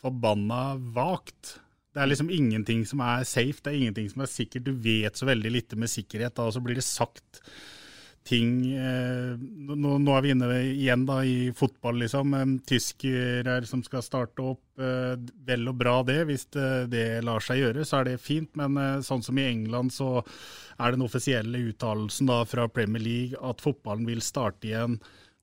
[0.01, 1.59] forbanna vagt.
[1.93, 4.65] Det er liksom ingenting som er safe, det er ingenting som er sikkert.
[4.65, 7.43] Du vet så veldig lite med sikkerhet, da, og så blir det sagt
[8.27, 12.35] ting eh, nå, nå, er vi inne igjen da i fotball, liksom.
[12.39, 14.63] Eh, tyskere som skal starte opp.
[14.79, 18.53] Eh, vel og bra det, hvis det, det, lar seg gjøre, så er det fint.
[18.59, 20.21] Men eh, sånn som i England, så
[20.79, 25.01] er den offisielle uttalelsen da fra Premier League at fotballen vil starte igjen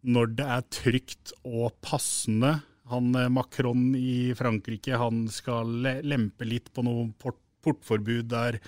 [0.08, 6.74] når det er trygt og passende han eh, Macron i Frankrike han skal lempe litt
[6.74, 8.60] på noe port portforbud der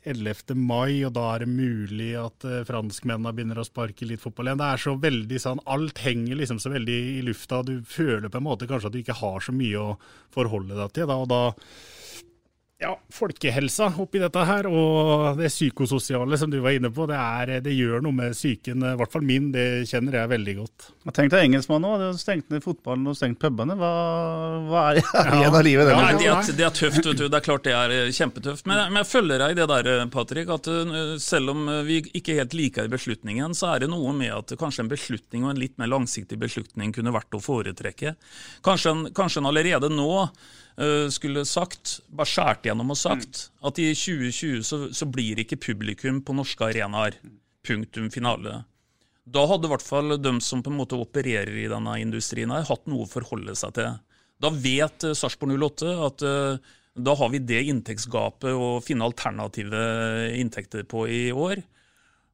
[0.00, 0.54] 11.
[0.56, 4.60] mai, og da er det mulig at uh, franskmennene begynner å sparke litt fotball igjen.
[4.62, 7.60] Det er så veldig sånn, Alt henger liksom så veldig i lufta.
[7.66, 9.98] Du føler på en måte kanskje at du ikke har så mye å
[10.32, 11.10] forholde deg til.
[11.10, 11.42] Da, og da
[12.80, 17.52] ja, folkehelsa oppi dette her, og det psykososiale som du var inne på, det, er,
[17.60, 18.86] det gjør noe med psyken.
[18.88, 20.86] I hvert fall min, det kjenner jeg veldig godt.
[21.12, 23.76] Tenk deg engelskmann nå, har stengt ned fotballen og stengt pubene.
[23.76, 23.90] Hva,
[24.70, 25.00] hva er
[25.36, 25.90] igjen av livet?
[25.90, 27.26] Det, ja, det, er, det er tøft, vet du.
[27.26, 28.64] Det er klart det er eh, kjempetøft.
[28.70, 32.00] Men, men jeg følger deg i det der, eh, Patrick, at eh, selv om vi
[32.16, 35.60] ikke helt liker beslutningen, så er det noe med at kanskje en beslutning og en
[35.60, 38.16] litt mer langsiktig beslutning kunne vært å foretrekke.
[38.64, 40.10] Kanskje en, kanskje en allerede nå
[41.12, 43.56] skulle sagt, bare skåret gjennom og sagt, mm.
[43.68, 47.18] at i 2020 så, så, blir ikke publikum på norske arenaer.
[47.66, 48.62] Punktum finale.
[49.30, 52.66] Da hadde i hvert fall de som på en måte opererer i denne industrien, her,
[52.66, 53.98] hatt noe å forholde seg til.
[54.40, 59.82] Da vet uh, Sarpsborg 08 at uh, da har vi det inntektsgapet å finne alternative
[60.36, 61.62] inntekter på i år.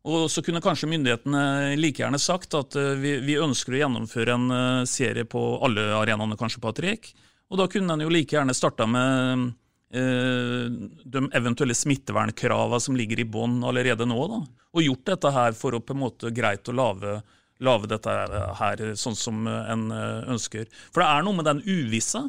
[0.07, 4.39] Og så kunne kanskje myndighetene like gjerne sagt at uh, vi, vi, ønsker å gjennomføre
[4.39, 7.11] en serie på alle arenaene, kanskje, Patrick.
[7.51, 9.47] Og da kunne en jo like gjerne starta med
[9.95, 10.67] eh,
[11.05, 14.41] de eventuelle smittevernkravene som ligger i bånn allerede nå, da,
[14.75, 17.21] og gjort dette her for å på en måte greit å lage,
[17.63, 18.17] lage dette
[18.61, 20.67] her sånn som en eh, ønsker.
[20.91, 22.27] For det er noe med den uvisse.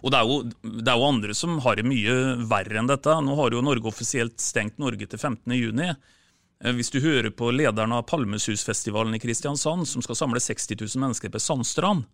[0.00, 2.14] Og det er, jo, det er, jo, andre som har det mye
[2.48, 3.16] verre enn dette.
[3.24, 5.96] Nå har jo Norge offisielt stengt Norge til 15.6.
[6.60, 11.04] Eh, hvis du hører på lederen av Palmesusfestivalen i Kristiansand, som skal samle 60 000
[11.06, 12.04] mennesker på Sandstrand,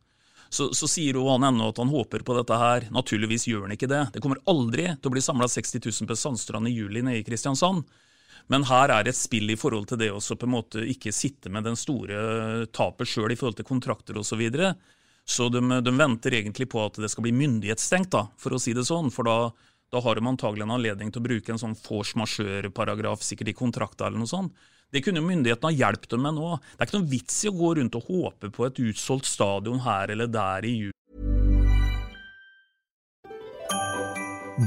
[0.48, 2.88] så, så sier jo han ennå at han håper på dette her.
[2.94, 4.02] Naturligvis gjør han ikke det.
[4.14, 7.26] Det kommer aldri til å bli samla 60 000 på Sandstrand i juli nede i
[7.26, 7.87] Kristiansand.
[8.52, 11.50] Men her er et spill i forhold til det å på en måte ikke sitte
[11.50, 14.28] med den store tapet sjøl i forhold til kontrakter osv.
[14.28, 14.74] Så, videre.
[15.24, 18.76] så de, de, venter egentlig på at det skal bli myndighetsstengt, da, for å si
[18.76, 19.11] det sånn.
[19.11, 19.50] For da,
[19.90, 23.59] da har de antagelig en anledning til å bruke en sånn force majeure-paragraf sikkert i
[23.59, 24.66] kontrakta eller noe sånt.
[24.94, 26.51] Det kunne myndighetene ha hjulpet dem med nå.
[26.62, 29.81] Det er ikke noen vits i å gå rundt og håpe på et utsolgt stadion
[29.83, 30.94] her eller der i juli.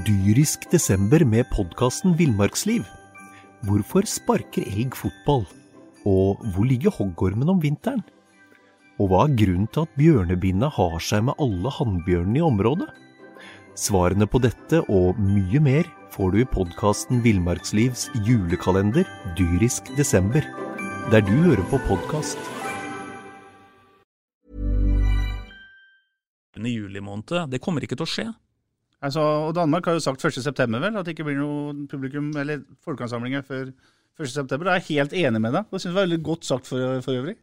[0.05, 2.83] Dyrisk desember med podkasten Villmarksliv.
[3.65, 5.47] Hvorfor sparker elg fotball?
[6.07, 8.03] Og hvor ligger hoggormen om vinteren?
[8.99, 12.89] Og hva er grunnen til at bjørnebinna har seg med alle hannbjørnene i området?
[13.79, 20.45] Svarene på dette og mye mer får du i podkasten Villmarkslivs julekalender dyrisk desember,
[21.13, 22.39] der du hører på podkast.
[26.59, 27.49] i juli måned.
[27.51, 28.27] Det kommer ikke til å skje.
[28.99, 32.65] Altså, og Danmark har jo sagt 1.9., vel, at det ikke blir noe publikum eller
[32.83, 33.69] folkeansamlinger før
[34.19, 34.49] 1.9.
[34.49, 35.69] Da er jeg helt enig med deg.
[35.69, 37.37] Det synes jeg var veldig godt sagt for, for øvrig.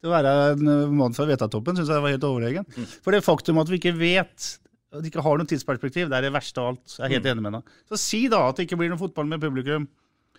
[0.00, 2.66] Det å være en mann fra vedtatt-toppen syns jeg var helt overlegen.
[2.68, 2.88] Mm.
[3.04, 4.48] For det faktum at vi ikke vet,
[4.94, 6.84] at de ikke har noe tidsperspektiv, det er det verste av alt.
[6.96, 7.32] Jeg er helt mm.
[7.32, 7.78] enig med deg.
[7.90, 9.88] Så si da at det ikke blir noe fotball med publikum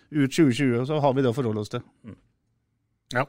[0.06, 1.84] ut 2020, og så har vi det å forholde oss til.
[2.06, 2.16] Mm.
[3.14, 3.22] Ja.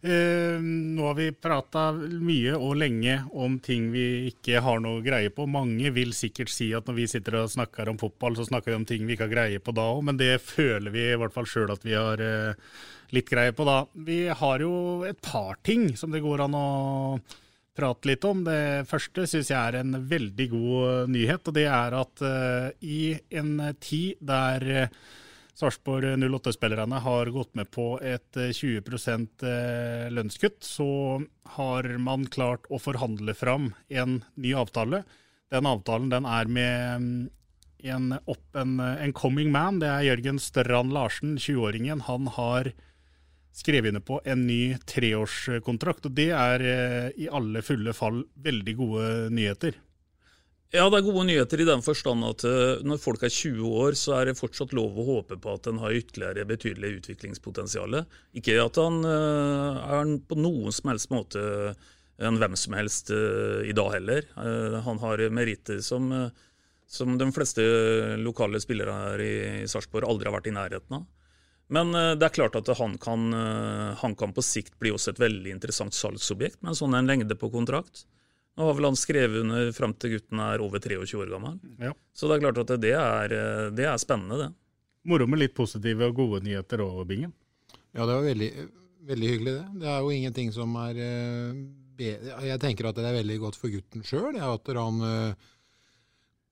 [0.00, 5.28] Eh, nå har vi prata mye og lenge om ting vi ikke har noe greie
[5.34, 5.44] på.
[5.50, 8.78] Mange vil sikkert si at når vi sitter og snakker om fotball, så snakker vi
[8.78, 11.34] om ting vi ikke har greie på da òg, men det føler vi i hvert
[11.34, 12.72] fall sjøl at vi har eh,
[13.16, 13.82] litt greie på da.
[14.08, 14.72] Vi har jo
[15.08, 16.68] et par ting som det går an å
[17.78, 18.42] prate litt om.
[18.46, 23.14] Det første syns jeg er en veldig god nyhet, og det er at uh, i
[23.38, 25.16] en tid der uh,
[25.58, 31.18] Sarpsborg 08-spillerne har gått med på et 20 eh, eh, lønnskutt, så
[31.56, 35.02] har man klart å forhandle fram en ny avtale.
[35.50, 37.24] Den avtalen den er med mm,
[37.90, 39.80] en, opp, en, en, coming man.
[39.82, 42.06] Det er Jørgen Strand Larsen, 20-åringen.
[42.06, 42.70] Han har
[43.54, 48.74] skrevet under på en ny treårskontrakt, og det er eh, i alle fulle fall veldig
[48.78, 49.78] gode nyheter.
[50.68, 53.96] Ja, det er gode nyheter i den forstand at eh, når folk er 20 år,
[53.96, 58.02] så er det fortsatt lov å håpe på at en har ytterligere betydelig utviklingspotensial.
[58.36, 61.40] Ikke at han uh, er på noen som helst måte
[62.18, 64.24] en hvem som helst i dag heller.
[64.82, 66.08] Han har meritter som,
[66.90, 67.62] som de fleste
[68.18, 69.36] lokale spillere her i
[69.70, 71.04] Sarpsborg aldri har vært i nærheten av.
[71.68, 73.26] Men det er klart at han kan,
[74.00, 77.36] han kan på sikt bli også et veldig interessant salgsobjekt med en sånn en lengde
[77.36, 78.06] på kontrakt.
[78.56, 81.58] Nå har vel han skrevet under fram til gutten er over 23 år gammel.
[81.78, 81.92] Ja.
[82.16, 83.34] Så det er klart at det er,
[83.76, 84.48] det er spennende, det.
[85.08, 87.30] Moro med litt positive og gode nyheter òg, Bingen.
[87.94, 88.48] Ja, det var veldig,
[89.08, 89.68] veldig, hyggelig, det.
[89.82, 93.72] Det er jo ingenting som er eh, Jeg tenker at det er veldig godt for
[93.72, 94.36] gutten sjøl.
[94.36, 95.48] At han eh,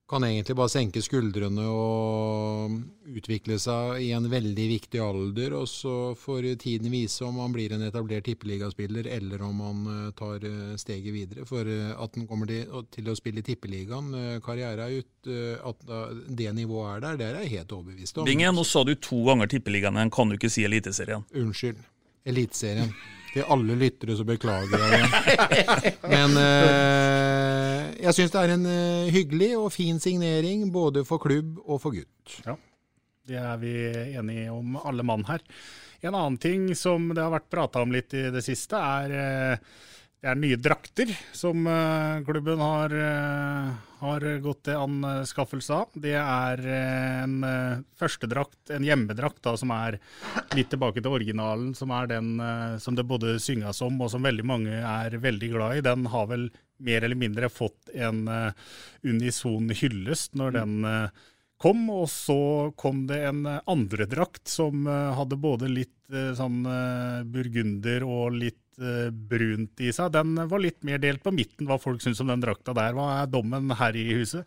[0.06, 2.74] kan egentlig bare senke skuldrene og
[3.10, 5.56] utvikle seg i en veldig viktig alder.
[5.58, 10.12] Og så får tiden vise om han blir en etablert tippeligaspiller, eller om han eh,
[10.18, 11.46] tar eh, steget videre.
[11.48, 14.14] For eh, at han kommer til, å spille i Tippeligaen,
[14.44, 15.84] karriere ut, at
[16.38, 18.28] det nivået er der, det er jeg helt overbevist om.
[18.28, 21.26] Bingen, nå sa du to ganger Tippeligaen, men kan du ikke si Eliteserien?
[21.34, 21.82] Unnskyld.
[22.26, 22.92] Eliteserien.
[23.36, 25.90] Til alle lyttere så beklager jeg det.
[26.08, 31.58] Men eh, jeg syns det er en eh, hyggelig og fin signering både for klubb
[31.66, 32.38] og for gutt.
[32.46, 32.54] Ja,
[33.28, 33.74] det er vi
[34.16, 35.44] enige om alle mann her.
[36.00, 39.76] En annen ting som det har vært prata om litt i det siste, er eh,
[40.26, 43.68] det er nye drakter som uh, klubben har, uh,
[44.00, 45.92] har, gått til anskaffelse av.
[45.94, 47.36] Det er uh, en
[47.94, 50.00] førstedrakt, en hjemmedrakt, da, som er
[50.58, 51.76] litt tilbake til originalen.
[51.78, 52.42] Som er den
[52.82, 55.86] som det både synges om, og som veldig mange er veldig glad i.
[55.86, 56.50] Den har vel
[56.82, 58.26] mer eller mindre fått en
[59.06, 60.76] unison hyllest når den
[61.62, 61.86] kom.
[62.02, 62.40] Og så
[62.74, 66.64] kom det en andredrakt som hadde både litt sånn
[67.30, 70.12] burgunder og litt Eh, brunt i seg.
[70.12, 72.92] Den var litt mer delt på midten, hva folk syns om den drakta der.
[72.96, 74.44] Hva er dommen her i huset?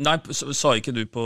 [0.00, 1.24] Nei, Sa ikke du på,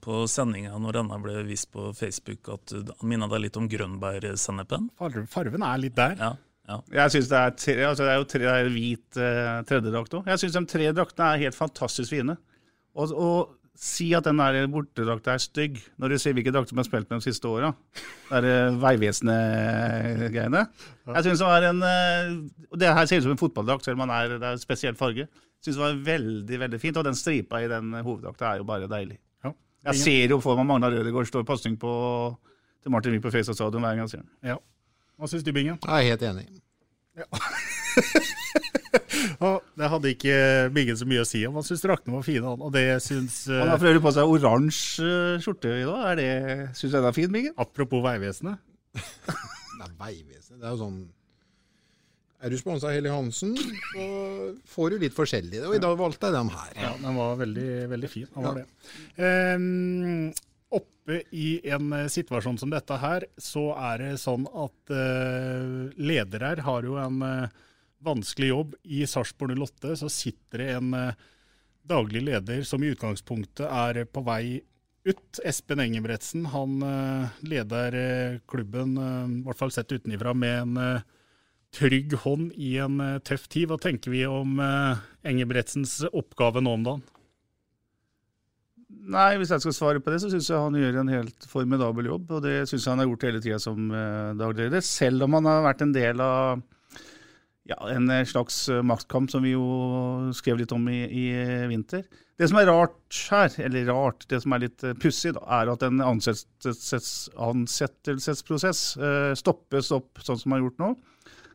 [0.00, 4.88] på sendinga når denne ble vist på Facebook at han minna deg litt om grønnbærsennepen?
[5.30, 6.14] Farven er litt der.
[6.20, 6.30] Ja,
[6.70, 6.78] ja.
[6.94, 10.30] Jeg synes det er, tre, altså det er jo tre, hvit eh, tredjedrakt òg.
[10.32, 12.38] Jeg syns de tre draktene er helt fantastisk fine.
[12.94, 16.80] Og, og si at den der bortedrakta er stygg, når du ser hvilke drakter som
[16.80, 17.72] har spilt med de siste åra.
[18.30, 20.62] Det er Vegvesenet-greiene.
[21.10, 21.82] Jeg synes Det var en,
[22.70, 25.26] og det her ser ut som en fotballdrakt, selv om det er en spesiell farge.
[25.26, 28.68] Jeg synes det var veldig veldig fint, og den stripa i den hoveddrakta er jo
[28.68, 29.18] bare deilig.
[29.44, 29.50] Ja.
[29.90, 31.92] Jeg ser jo for meg Magna Rødegård står pasning på
[32.84, 34.30] til Martin Wiik på Fredrikstad stadion hver gang jeg ser den.
[34.44, 34.56] Ja.
[35.18, 35.78] Hva syns du, Bingen?
[35.80, 36.48] Jeg er helt enig.
[37.16, 37.24] Ja.
[39.78, 40.36] det hadde ikke
[40.74, 41.58] Biggen så mye å si om.
[41.58, 43.58] Han syntes draktene var fine, og det syns uh...
[43.62, 45.10] Han har for øvrig på seg oransje
[45.44, 46.06] skjorte i dag.
[46.12, 46.30] Er det,
[46.78, 47.56] Syns du den er fin, Biggen?
[47.60, 48.62] Apropos Vegvesenet.
[48.94, 50.58] det er Vegvesenet.
[50.60, 51.04] Det er jo sånn
[52.44, 54.06] er du sponsa av Helly Hansen, så
[54.68, 55.62] får du litt forskjellig.
[55.64, 56.72] Og i dag valgte jeg den her.
[56.76, 58.26] Ja, den var veldig, veldig fin.
[58.34, 58.64] Den var ja.
[58.66, 59.30] det.
[59.56, 60.26] Um,
[60.74, 66.56] oppe i en eh, situasjon som dette her, så er det sånn at uh, ledere
[66.66, 67.62] har jo en uh,
[68.04, 68.76] vanskelig jobb.
[68.84, 71.24] I Sarpsborg 08 så sitter det en uh,
[71.84, 74.60] daglig leder som i utgangspunktet er på vei
[75.04, 75.40] ut.
[75.44, 76.78] Espen Engebretsen han
[77.44, 77.92] leder
[78.48, 81.02] klubben, i hvert fall sett utenifra, med en
[81.76, 83.68] trygg hånd i en tøff tid.
[83.68, 84.56] Hva tenker vi om
[85.28, 87.04] Engebretsens oppgave nå om dagen?
[89.04, 92.08] Nei, Hvis jeg skal svare på det, så syns jeg han gjør en helt formidabel
[92.08, 92.30] jobb.
[92.36, 94.84] Og det syns jeg han har gjort hele tida som eh, daglig leder.
[94.86, 96.62] Selv om han har vært en del av
[97.70, 99.64] ja, en slags eh, maktkamp som vi jo
[100.36, 101.24] skrev litt om i, i
[101.70, 102.04] vinter.
[102.36, 105.84] Det som er rart her, eller rart, det som er litt eh, pussig, er at
[105.86, 110.90] en ansettelses, ansettelsesprosess eh, stoppes opp sånn som man har gjort nå.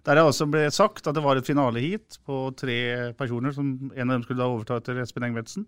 [0.07, 2.79] Der det altså ble sagt at det var et finaleheat på tre
[3.19, 5.67] personer, som en av dem skulle da overta etter Espen Engvedtsen.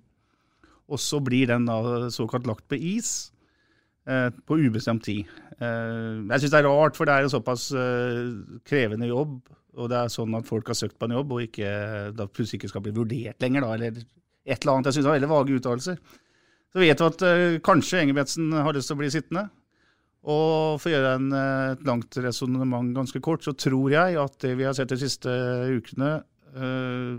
[0.92, 3.30] Og så blir den da såkalt lagt på is
[4.10, 5.30] eh, på ubestemt tid.
[5.60, 8.32] Eh, jeg syns det er rart, for det er en såpass eh,
[8.68, 9.38] krevende jobb.
[9.80, 11.70] Og det er sånn at folk har søkt på en jobb og ikke,
[12.18, 13.64] da plutselig ikke skal bli vurdert lenger.
[13.64, 14.90] Da, eller et eller annet.
[14.90, 16.02] Jeg syns det var veldig vage uttalelser.
[16.72, 19.46] Så vet du at uh, kanskje Engebretsen har lyst til å bli sittende.
[20.22, 24.52] Og for å gjøre en, et langt resonnement ganske kort, så tror jeg at det
[24.60, 25.32] vi har sett de siste
[25.72, 26.20] ukene,
[26.58, 27.16] uh,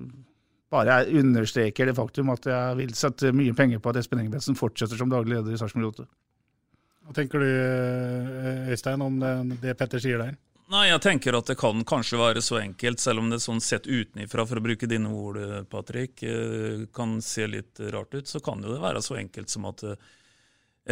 [0.72, 4.96] bare understreker det faktum at jeg vil sette mye penger på at Espen Engebretsen fortsetter
[4.96, 6.06] som daglig leder i Sarpsborg 8.
[7.02, 10.36] Hva tenker du eh, Øystein, om det, det Petter sier der?
[10.72, 13.84] Nei, jeg tenker at det kan kanskje være så enkelt, selv om det sånn sett
[13.84, 15.36] utenifra, for å bruke dine ord,
[15.68, 19.84] Patrick, eh, kan se litt rart ut, så kan det være så enkelt som at
[19.84, 20.06] eh,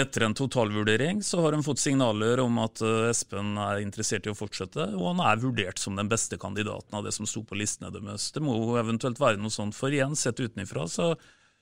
[0.04, 4.34] etter en totalvurdering så har en fått signaler om at eh, Espen er interessert i
[4.34, 7.56] å fortsette, og han er vurdert som den beste kandidaten av det som sto på
[7.56, 8.28] listene deres.
[8.36, 11.14] Det må jo eventuelt være noe sånt, for igjen, sett utenifra, så,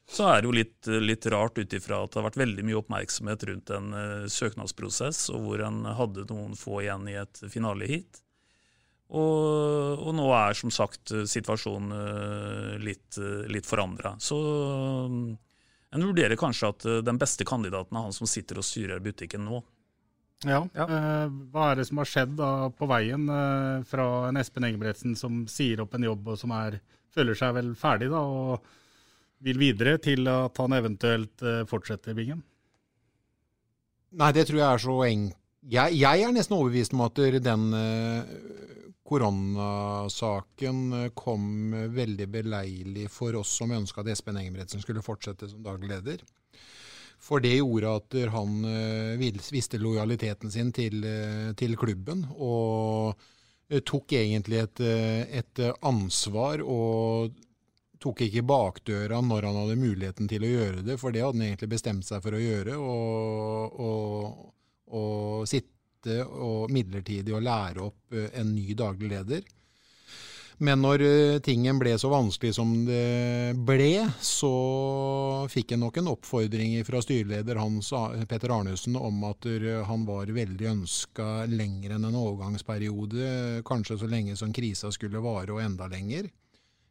[0.09, 2.79] så er det jo litt, litt rart ut ifra at det har vært veldig mye
[2.81, 8.23] oppmerksomhet rundt en uh, søknadsprosess, og hvor en hadde noen få igjen i et finaleheat.
[9.09, 14.14] Og, og nå er som sagt situasjonen uh, litt, uh, litt forandra.
[14.21, 14.38] Så
[15.88, 19.61] en vurderer kanskje at den beste kandidaten er han som sitter og styrer butikken nå.
[20.47, 20.85] Ja, ja.
[21.53, 23.25] Hva er det som har skjedd da på veien
[23.90, 26.77] fra en Espen Engebretsen som sier opp en jobb og som er,
[27.11, 28.68] føler seg vel ferdig da, og
[29.44, 32.40] vil videre, til at han eventuelt fortsetter fortsetter bingen?
[34.18, 35.35] Nei, det tror jeg er så enkelt.
[35.68, 38.29] Jeg, jeg, er nesten overbevist om at den eh,
[39.09, 45.64] koronasaken eh, kom veldig beleilig for oss som ønska at Espen Engebretsen skulle fortsette som
[45.64, 46.22] daglig leder.
[47.18, 52.27] For det gjorde at han eh, visste lojaliteten sin til, eh, til klubben.
[52.37, 53.18] Og
[53.85, 57.35] tok egentlig et, et, ansvar og
[58.03, 61.49] tok ikke bakdøra når han hadde muligheten til å gjøre det, for det hadde han
[61.51, 62.79] egentlig bestemt seg for å gjøre.
[64.89, 69.43] Og, sitte og midlertidig og lære opp eh, en ny daglig leder.
[70.65, 74.53] Men når eh, tingen ble så vanskelig som det ble, så
[75.51, 77.93] fikk jeg nok en oppfordring fra styreleder Hans
[78.31, 79.47] Petter Arnesen om at
[79.91, 85.55] han var veldig ønska lenger enn en overgangsperiode, kanskje så lenge som krisa skulle vare
[85.55, 86.31] og enda lenger.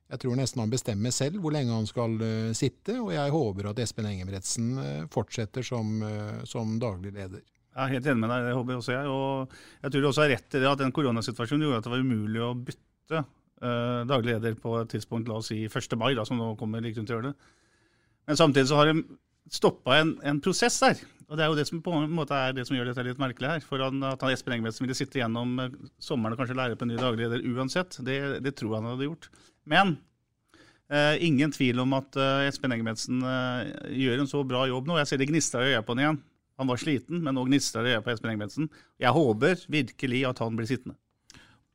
[0.07, 3.71] Jeg tror nesten han bestemmer selv hvor lenge han skal uh, sitte, og jeg håper
[3.73, 4.73] at Espen Engebretsen
[5.11, 5.99] fortsetter som,
[6.47, 7.43] som daglig leder.
[7.77, 9.09] Jeg er helt enig med deg, det håper også jeg.
[9.13, 11.91] Og jeg tror du også har rett i det at den koronasituasjonen gjorde at det
[11.93, 15.97] var umulig å bytte uh, daglig leder på et tidspunkt, la oss si 1.
[16.01, 17.51] mai, da, som nå kommer like rundt hjørnet.
[18.27, 19.03] Men samtidig så har de
[19.53, 21.03] stoppa en, en, prosess der.
[21.27, 23.21] Og det er jo det som på en måte er det som gjør dette litt
[23.21, 23.63] merkelig her.
[23.67, 25.53] For han, at han Espen Engebretsen ville sitte gjennom
[26.01, 28.89] sommeren og kanskje lære på en ny daglig leder uansett, det, det tror jeg han
[28.95, 29.29] hadde gjort.
[29.67, 29.97] Men
[30.93, 33.21] uh, ingen tvil om at uh, Espen Engebretsen
[33.91, 34.99] gjør en så bra jobb nå.
[35.01, 36.21] Jeg ser det gnistrer i øya på han igjen.
[36.57, 38.71] Han var sliten, men nå gnistrer det på Espen Engebretsen.
[38.97, 40.97] Jeg håper virkelig at han blir sittende.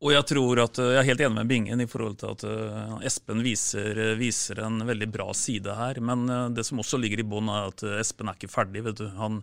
[0.02, 2.96] Og jeg tror at jeg er helt enig med Bingen i forhold til at uh,
[3.07, 6.00] Espen viser, viser, en veldig bra side her.
[6.02, 8.83] Men uh, det som også ligger i bånn, er at Espen er ikke ferdig.
[8.88, 9.07] vet du.
[9.20, 9.38] Han,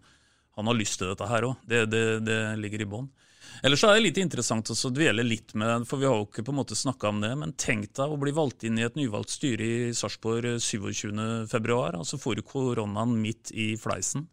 [0.59, 1.55] han har lyst til dette her òg.
[1.63, 3.07] Det, det, det, ligger i bånn.
[3.65, 6.53] Ellers er det litt interessant å dvele litt med, for vi har jo ikke på
[6.53, 9.33] en måte snakka om det, men tenk deg å bli valgt inn i et nyvalgt
[9.33, 11.79] styre i Sarpsborg 27.2.
[12.07, 14.29] så får du koronaen midt i fleisen.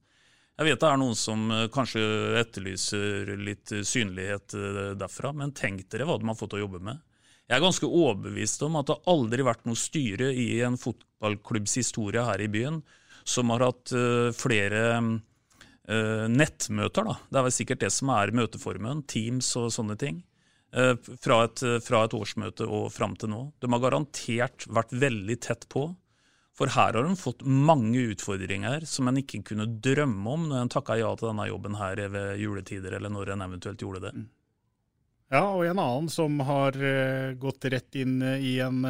[0.57, 2.03] Jeg vet det er noen som eh, kanskje
[2.41, 7.03] etterlyser litt synlighet eh, derfra, men tenk dere hva de har fått å jobbe med.
[7.47, 11.77] Jeg er ganske overbevist om at det aldri har vært noe styre i en fotballklubbs
[11.83, 12.81] historie her i byen
[13.27, 14.87] som har hatt eh, flere
[15.87, 17.07] nettmøter.
[17.07, 17.15] Da.
[17.31, 20.25] Det er vel sikkert det som er møteformen, Teams og sånne ting.
[21.23, 23.43] Fra et, fra et årsmøte og fram til nå.
[23.63, 25.87] De har garantert vært veldig tett på
[26.59, 30.73] For her har de fått mange utfordringer som en ikke kunne drømme om når en
[30.75, 34.15] takka ja til denne jobben her ved juletider, eller når en eventuelt gjorde det.
[35.33, 38.83] Ja, og en annen som har uh, gått rett inn i en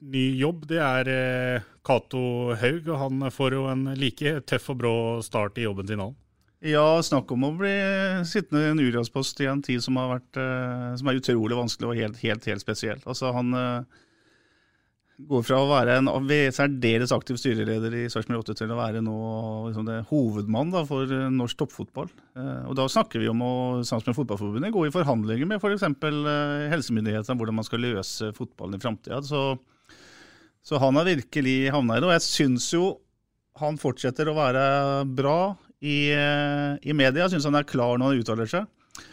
[0.00, 2.88] ny jobb, det er uh, Cato Haug.
[2.88, 4.94] og Han får jo en like tøff og brå
[5.26, 6.16] start i jobben sin òg.
[6.60, 7.72] Ja, snakk om å bli
[8.28, 10.40] sittende i en uriaspost i en tid som, har vært,
[11.00, 13.00] som er utrolig vanskelig og helt, helt, helt spesiell.
[13.08, 13.48] Altså, han
[15.28, 16.08] går fra å være en
[16.54, 19.16] særdeles aktiv styreleder i Sarpsborg 8 til å være nå
[19.68, 22.10] liksom det, hovedmann da, for eh, norsk toppfotball.
[22.38, 23.52] Eh, og Da snakker vi om å
[23.86, 25.86] sammen med Fotballforbundet gå i forhandlinger med f.eks.
[26.00, 29.20] For eh, helsemyndighetene om hvordan man skal løse fotballen i framtida.
[30.70, 32.06] Så, han har virkelig havna i det.
[32.06, 32.84] Og jeg syns jo
[33.58, 34.60] han fortsetter å være
[35.18, 37.24] bra i, i media.
[37.24, 38.68] Jeg syns han er klar når han uttaler seg.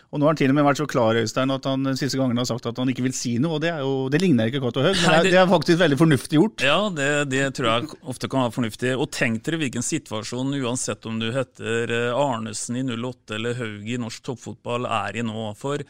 [0.07, 2.19] Og nå har han til og med vært så klar Øystein, at han den siste
[2.19, 3.57] gangen har sagt at han ikke vil si noe.
[3.57, 5.81] og Det, er jo, det ligner ikke Cato høyt, men det er, det er, faktisk
[5.81, 6.63] veldig fornuftig gjort.
[6.63, 8.93] Ja, det, det, tror jeg ofte kan være fornuftig.
[8.95, 13.89] Og tenk dere hvilken situasjon, uansett om du heter eh, Arnesen i 08 eller Haug
[13.89, 15.49] i norsk toppfotball, er i nå.
[15.59, 15.83] For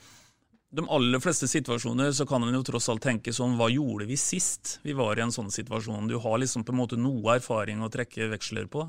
[0.77, 4.17] de aller fleste situasjoner så kan en jo tross alt tenke sånn Hva gjorde vi
[4.19, 6.09] sist vi var i en sånn situasjon?
[6.09, 8.85] Du har liksom på en måte noe erfaring å trekke veksler på.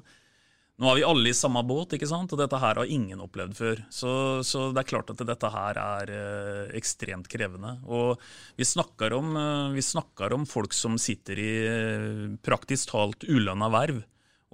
[0.78, 2.30] Nå er vi alle i samme båt, ikke sant?
[2.30, 3.80] og dette her har ingen opplevd før.
[3.90, 4.10] Så,
[4.46, 7.72] så det er klart at dette her er eh, ekstremt krevende.
[7.90, 8.22] Og
[8.60, 13.72] vi snakker, om, eh, vi snakker, om, folk som sitter i eh, praktisk talt ulønna
[13.74, 14.04] verv,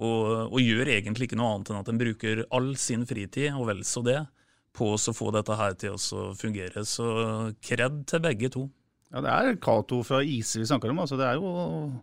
[0.01, 3.69] og, og, gjør egentlig ikke noe annet enn at de bruker all sin fritid, og
[3.69, 4.17] vel så det,
[4.75, 6.83] på å få dette her til å fungere.
[6.87, 7.07] Så
[7.63, 8.67] kred til begge to.
[9.13, 10.99] Ja, Det er Cato fra Ise vi snakker om.
[10.99, 12.01] altså det er jo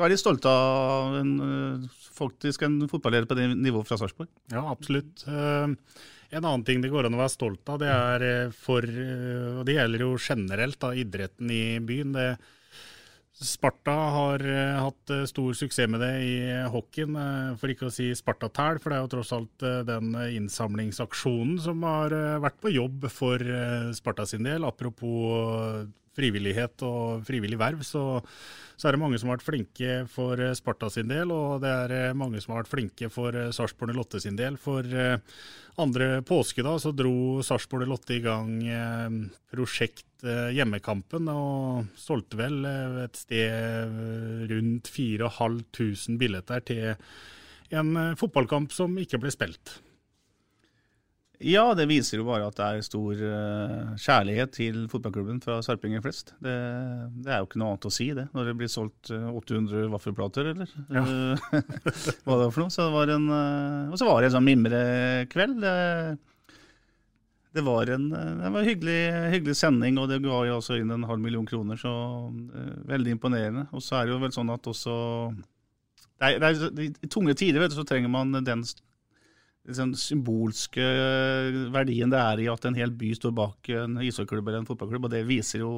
[0.00, 4.30] skal være litt stolte av en, eh, faktisk en fotballeder på det nivået fra Sarpsborg.
[4.50, 5.26] Ja, absolutt.
[5.28, 5.76] Uh,
[6.30, 9.66] en annen ting det går an å være stolt av, det er eh, for Og
[9.66, 12.14] det gjelder jo generelt da, idretten i byen.
[12.14, 12.38] det
[13.40, 14.42] Sparta har
[14.84, 16.34] hatt stor suksess med det i
[16.68, 17.16] hockeyen,
[17.56, 18.80] for ikke å si Spartatæl.
[18.82, 22.12] For det er jo tross alt den innsamlingsaksjonen som har
[22.44, 23.40] vært på jobb for
[23.96, 24.66] Sparta sin del.
[24.68, 25.88] Apropos
[26.18, 28.04] frivillighet og frivillig verv, så,
[28.80, 31.70] så, er det mange som har vært flinke for eh, Sparta sin del, og det
[31.70, 34.56] er eh, mange som har vært flinke for eh, Sarpsborg Lotte sin del.
[34.60, 34.86] For
[35.80, 38.56] andre påske da, så dro Sarpsborg Lotte i gang
[39.52, 42.58] prosjekt Hjemmekampen, og solgte vel
[43.04, 46.90] et sted rundt 4500 billetter til
[47.72, 49.78] en fotballkamp som ikke ble spilt.
[51.40, 56.02] Ja, det viser jo bare at det er stor uh, kjærlighet til fotballklubben fra sarpinger
[56.04, 56.34] flest.
[56.36, 56.56] Det,
[57.24, 59.86] det, er jo ikke noe annet å si, det, når det blir solgt 800 eh,
[59.94, 61.04] vaffelplater, eller ja.
[62.26, 62.74] hva det var for noe.
[62.74, 63.24] Så det var en,
[63.88, 65.64] og så var det en sånn mimrekveld.
[65.64, 66.60] Det,
[67.56, 69.00] det var en, det var hyggelig,
[69.38, 71.94] hyggelig, sending, og det ga jo også inn en halv million kroner, så
[72.28, 73.64] uh, veldig imponerende.
[73.72, 74.98] Og så er det jo vel sånn at også
[76.20, 78.66] det er, det er, I tunge tider vet du, så trenger man den
[79.76, 80.84] den symbolske
[81.74, 85.08] verdien det er i at en hel by står bak en ishockeyklubb eller en fotballklubb,
[85.08, 85.72] og det viser jo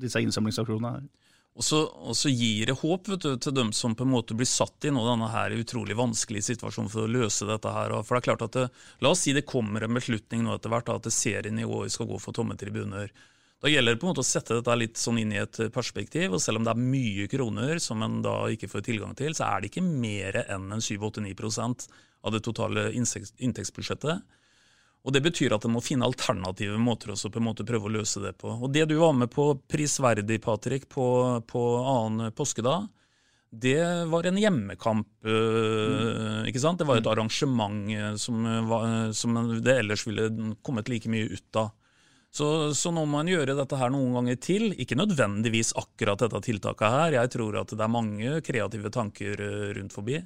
[0.00, 1.06] disse innsamlingsaksjonene her.
[1.54, 4.48] Og så, og så, gir det håp du, til dem som på en måte blir
[4.50, 7.70] satt i nå, denne her utrolig vanskelige situasjonen for å løse dette.
[7.70, 7.94] her.
[8.02, 8.64] For det er klart at det,
[9.04, 12.10] La oss si det kommer en beslutning nå etter hvert at serien i år skal
[12.10, 13.12] gå for tomme tribuner.
[13.62, 16.34] Da gjelder det på en måte å sette dette litt sånn inn i et perspektiv.
[16.34, 19.46] og Selv om det er mye kroner som en da ikke får tilgang til, så
[19.46, 21.86] er det ikke mer enn en 7-8-9
[22.24, 24.40] av det totale inntektsbudsjettet.
[25.04, 27.94] Og Det betyr at en må finne alternative måter også på en måte prøve å
[27.98, 28.48] løse det på.
[28.48, 31.06] Og Det du var med på prisverdig, Patrick, på,
[31.44, 32.88] på annen påskedag,
[33.54, 35.08] det var en hjemmekamp.
[35.22, 36.48] Mm.
[36.48, 36.80] ikke sant?
[36.80, 41.70] Det var et arrangement som, var, som, det ellers ville kommet like mye ut av.
[42.34, 44.72] Så, så, nå må en gjøre dette her noen ganger til.
[44.82, 47.18] Ikke nødvendigvis akkurat dette tiltaket her.
[47.20, 49.44] Jeg tror at det er mange kreative tanker
[49.76, 50.18] rundt forbi.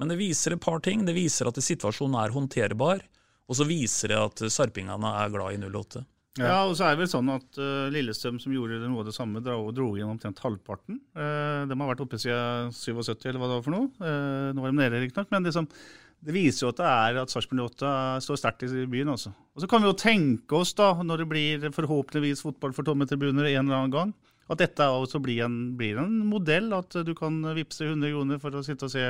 [0.00, 1.04] Men det viser et par ting.
[1.04, 3.04] Det viser at situasjonen er håndterbar.
[3.50, 6.06] Og så viser det at sarpingene er glad i 08.
[6.38, 6.44] Ja.
[6.46, 9.16] ja, og så er det vel sånn at uh, Lillestrøm, som gjorde noe av det
[9.16, 11.00] samme, dro, dro igjen omtrent halvparten.
[11.18, 13.88] Uh, de har vært oppe siden 77, eller hva det var for noe.
[13.98, 15.32] Uh, nå var de nede, riktignok.
[15.34, 17.92] Men det, det, viser jo at det er at Sarpsborg 08
[18.28, 19.10] står sterkt i byen.
[19.16, 19.34] også.
[19.58, 23.10] Og så kan vi jo tenke oss, da, når det blir forhåpentligvis fotball for tomme
[23.10, 24.14] tribuner en eller annen gang,
[24.50, 26.70] at dette også blir en, blir en modell.
[26.78, 29.08] At du kan vippse 100 kroner for å sitte og se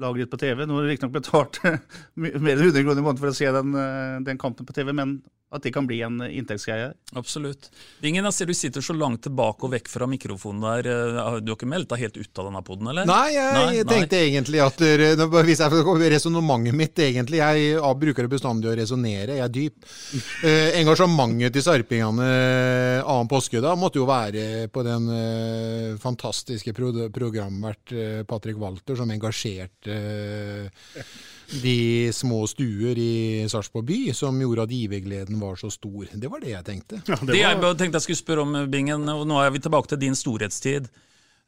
[0.00, 0.66] laget ditt på TV.
[0.66, 1.60] Nå har du riktignok betalt
[2.20, 4.92] mer enn 100 kroner i måneden for å se den, eh, den, kampen på TV,
[4.96, 5.18] men
[5.50, 6.92] At det kan bli en inntektsgreie.
[7.18, 7.70] Absolutt.
[8.06, 10.86] Ingen jeg ser du sitter så langt tilbake og vekk fra mikrofonen der.
[10.86, 13.08] Eh, Du har ikke meldt deg helt ut av denne poden, eller?
[13.10, 18.70] Nei, jeg tenkte egentlig at eh, Hvis jeg resonnementet mitt, egentlig Jeg bruker det bestandig
[18.70, 19.40] å resonnere.
[19.40, 19.90] Jeg er dyp.
[20.46, 26.72] Eh, engasjementet til sarpingene eh, annen påske da måtte jo være på den eh, fantastiske
[26.76, 31.04] pro programvert eh, Patrick Walter, som engasjerte eh,
[31.62, 33.12] de små stuer i
[33.50, 36.06] Sarpsborg by, som gjorde at givergleden var så stor.
[36.14, 37.00] Det var det jeg tenkte.
[37.26, 40.18] Det jeg tenkte jeg skulle spørre om, Bingen, og nå er vi tilbake til din
[40.18, 40.90] storhetstid.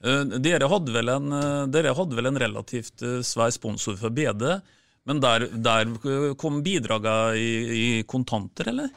[0.03, 4.11] Eh, Dere hadde vel en, eh, dere hadde vel en relativt eh, svær sponsor for
[4.15, 4.49] BD,
[5.07, 8.91] men der, der eh, kom bidragene i, i kontanter, eller?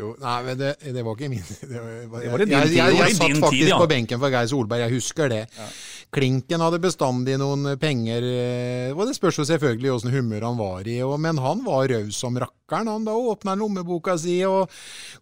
[0.00, 2.94] Jo, nei, men det, det var ikke min Det var, Det var din jeg, jeg,
[2.94, 3.80] det jeg, satt faktisk tid, ja.
[3.80, 5.42] på benken for Geir Solberg, jeg husker det.
[6.10, 10.88] Klinken hadde bestandig noen penger, eh, og det spørs jo selvfølgelig åssen humør han var
[10.88, 12.38] i, og, men han var raus som
[12.70, 12.88] rakkeren.
[12.88, 14.70] Han da åpna lommeboka si og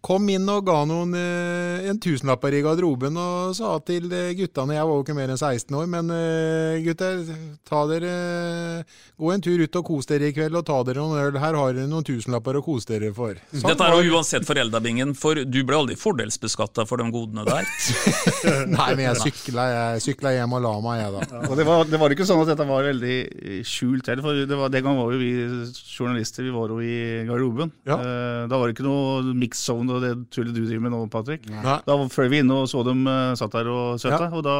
[0.00, 4.76] kom inn og ga noen eh, en tusenlapper i garderoben og sa til eh, guttene,
[4.76, 7.22] jeg var jo ikke mer enn 16 år, men eh, gutter,
[7.68, 8.84] ta dere,
[9.18, 11.38] gå en tur ut og kos dere i kveld og ta dere noen øl.
[11.38, 13.38] Her har dere noen tusenlapper å kose dere for.
[13.52, 17.68] Sånn Dette er jo uansett foreldrebingen, for du ble aldri fordelsbeskatta for de godene der.
[18.76, 21.42] Nei, men jeg sykla, jeg sykla hjem og la meg, jeg, da.
[21.48, 24.48] Og det var, det var ikke sånn at dette var veldig eh, skjult heller, for
[24.48, 25.32] det var, den gangen var jo vi
[25.98, 26.96] journalister vi var jo i
[27.28, 27.37] garderoben.
[27.98, 31.00] Eh, da var det ikke noe mix zone og det tullet du driver med nå,
[31.12, 31.46] Patrick.
[31.50, 31.78] Nei.
[31.86, 34.30] Da fløy vi inn og så dem eh, satt der og søta, Ja.
[34.34, 34.56] og da,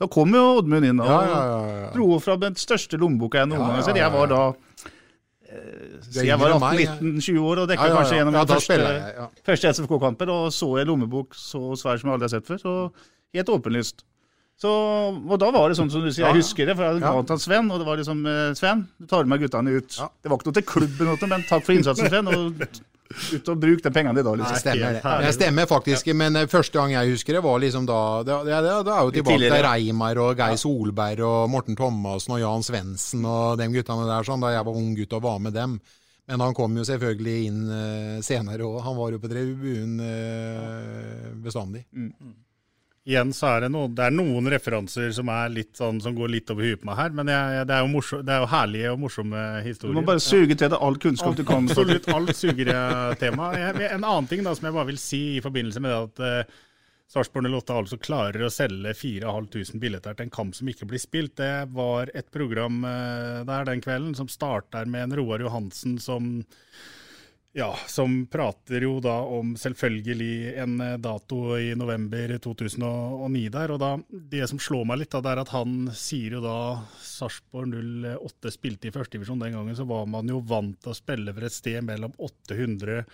[0.00, 1.90] da kom jo Oddmund inn og Ja, ja, ja, ja.
[1.96, 3.96] dro fram den største lommeboka jeg noen Ja, gang har sett.
[4.02, 4.42] Jeg var da
[6.10, 6.94] så jeg var yngre enn meg, jeg.
[6.98, 7.98] 18-19-20 år og dekka Ja, ja, ja.
[8.00, 8.78] kanskje gjennom Ja, den første,
[9.14, 9.26] ja.
[9.46, 12.58] første SFK-kampen, og så en lommebok så svær som jeg aldri har sett før.
[12.58, 12.72] Så
[13.38, 14.02] helt åpenlyst.
[14.60, 17.02] Så, og da var det sånn som du sier, jeg husker det, for jeg hadde
[17.04, 17.12] Ja.
[17.18, 19.96] galt Sven, og det var liksom eh, Sven, du tar med guttene ut.
[20.22, 22.68] Det var ikke noe til klubben, men takk for innsatsen, Sven, og
[23.34, 24.38] ut og bruk de pengene i dag.
[24.38, 25.02] Det Nei, stemmer, det.
[25.26, 28.62] Jeg stemmer faktisk, men eh, første gang jeg husker det, var liksom da Det, det,
[28.64, 29.58] det, det er jo tilbake til.
[29.66, 34.42] Reimar og Geir Solberg og Morten Thomassen og Jan Svendsen og de guttene der, sånn,
[34.46, 35.76] da jeg var ung gutt og var med dem.
[36.24, 38.78] Men han kom jo selvfølgelig inn uh, senere òg.
[38.86, 41.84] Han var jo på tribunen uh, bestandig.
[43.04, 46.48] Igjen så er det, noen, det er noen referanser som, er sånn, som går litt
[46.54, 48.92] over huet på meg her, men jeg, det, er jo morsom, det er jo herlige
[48.94, 49.92] og morsomme historier.
[49.92, 51.68] Du må bare suge til deg all kunnskap du kan.
[51.68, 53.50] Absolutt alt suger jeg tema.
[53.60, 56.24] Jeg- En annen ting da, som jeg bare vil si i forbindelse med det at
[56.48, 56.56] uh,
[57.12, 61.36] Sarpsborg 08 altså klarer å selge 4500 billetter til en kamp som ikke blir spilt,
[61.36, 66.38] det var et program uh, der den kvelden som starter med en Roar Johansen som
[67.54, 73.74] ja, som prater jo da om selvfølgelig en eh, dato i november 2009 der.
[73.74, 76.56] Og da, det som slår meg litt, da, det er at han sier jo da
[76.98, 81.34] Sarpsborg 08 spilte i førstedivisjon den gangen, så var man jo vant til å spille
[81.36, 83.04] for et sted mellom 800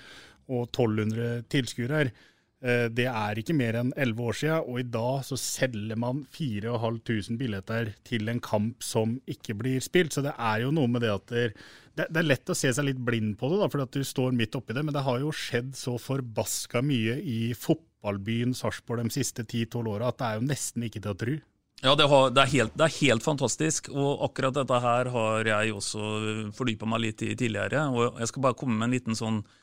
[0.51, 2.03] og 1200 tilskuere.
[2.09, 2.27] Eh,
[2.61, 7.39] Det er ikke mer enn 11 år siden, og i dag så selger man 4500
[7.41, 10.13] billetter til en kamp som ikke blir spilt.
[10.13, 12.87] Så det er jo noe med det at det, det er lett å se seg
[12.87, 15.21] litt blind på det, da, fordi at du står midt oppi det, men det har
[15.23, 20.39] jo skjedd så forbaska mye i fotballbyen Sarpsborg de siste 10-12 åra at det er
[20.39, 21.35] jo nesten ikke til å tru.
[21.81, 25.49] Ja, det, har, det, er helt, det er helt fantastisk, og akkurat dette her har
[25.49, 26.11] jeg også
[26.57, 27.87] fordypa meg litt i tidligere.
[27.89, 29.57] og Jeg skal bare komme med en liten sånn eh,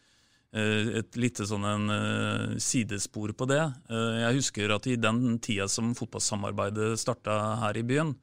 [0.55, 3.59] et lite sånn en eh, sidespor på det.
[3.91, 8.15] Eh, Jeg husker at i den tida som fotballsamarbeidet starta her i byen,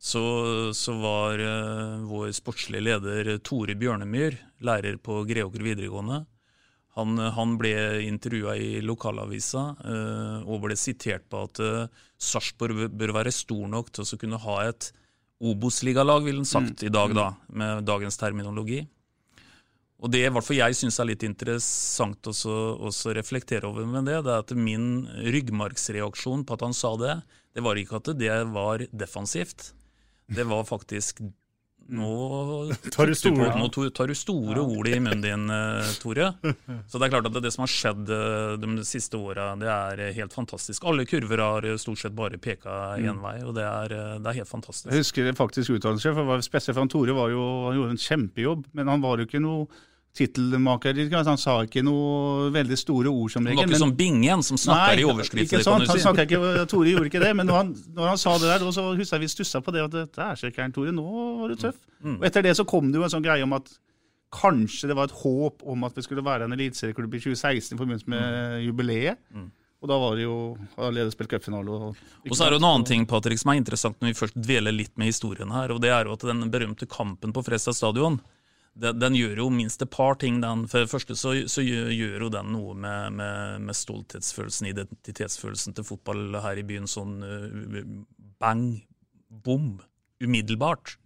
[0.00, 6.22] så, så var eh, vår sportslige leder Tore Bjørnemyr, lærer på Greåker videregående.
[6.98, 7.74] Han, han ble
[8.08, 11.84] intervjua i lokalavisa eh, og ble sitert på at eh,
[12.20, 14.90] Sarpsborg bør- bør være stor nok til å kunne ha et
[15.40, 16.86] Obos-ligalag, ville han sagt Mm.
[16.86, 18.82] i dag, da, med dagens terminologi.
[20.00, 22.54] Og det i hvert fall jeg syns er litt interessant også,
[22.88, 27.18] også reflektere over med det, det er at min ryggmargsreaksjon på at han sa det,
[27.56, 29.72] det var ikke at det var defensivt.
[30.30, 31.20] Det var faktisk
[31.90, 36.28] Nå Tar du store- nå tar du store ord i munnen din, eh, Tore.
[36.86, 39.66] Så det er klart at det, det som har skjedd eh, de siste åra, det
[39.66, 40.86] er eh, helt fantastisk.
[40.86, 43.24] Alle kurver har stort sett bare peka én Mm.
[43.24, 44.92] vei, og det er, det er helt fantastisk.
[44.92, 48.64] Jeg husker faktisk uttalelse, for spesielt for han Tore var jo, han gjorde en kjempejobb,
[48.78, 49.66] men han var jo ikke noe
[50.16, 50.96] tittelmaker.
[51.24, 54.42] Han sa ikke noe veldig store ord som Det Han var ikke men- som Bingen
[54.42, 55.86] som snakker Nei, i overskrifter, sant?
[55.86, 56.02] Han si.
[56.04, 58.88] snakket ikke, Tore gjorde ikke det, men når han, når han sa det der, så
[58.96, 59.84] husker jeg vi stussa på det.
[59.84, 61.06] at det er så gærent, Tore, nå
[61.40, 61.78] var du tøff.
[62.02, 62.18] Mm.
[62.18, 63.70] Og etter det så kom det jo en sånn greie om at
[64.30, 67.80] kanskje det var et håp om at vi skulle være en eliteserieklubb i 2016 i
[67.80, 68.66] forbindelse med Mm.
[68.68, 69.18] jubileet.
[69.82, 71.66] Og da var det jo allerede spilt cupfinale.
[71.70, 71.96] Og,
[72.28, 74.72] Og så er det en annen ting Patrick, som er interessant når vi først dveler
[74.76, 78.20] litt med historien her, og det er jo at den berømte kampen på Fredstad stadion,
[78.78, 80.40] den, den gjør jo minst et par ting.
[80.42, 80.66] Den.
[80.70, 85.76] For det første så, så gjør, gjør jo den noe med, med, med stolthetsfølelsen, identitetsfølelsen
[85.76, 86.88] til fotball her i byen.
[86.90, 87.18] Sånn
[88.40, 88.64] bang,
[89.28, 89.74] bom,
[90.22, 90.96] umiddelbart.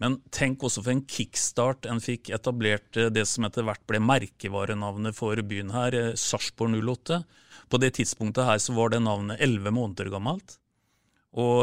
[0.00, 5.16] Men tenk også for en kickstart en fikk etablert det som etter hvert ble merkevarenavnet
[5.16, 7.20] for byen her, Sarpsborg 08.
[7.70, 10.56] På det tidspunktet her så var det navnet elleve måneder gammelt.
[11.38, 11.60] Og,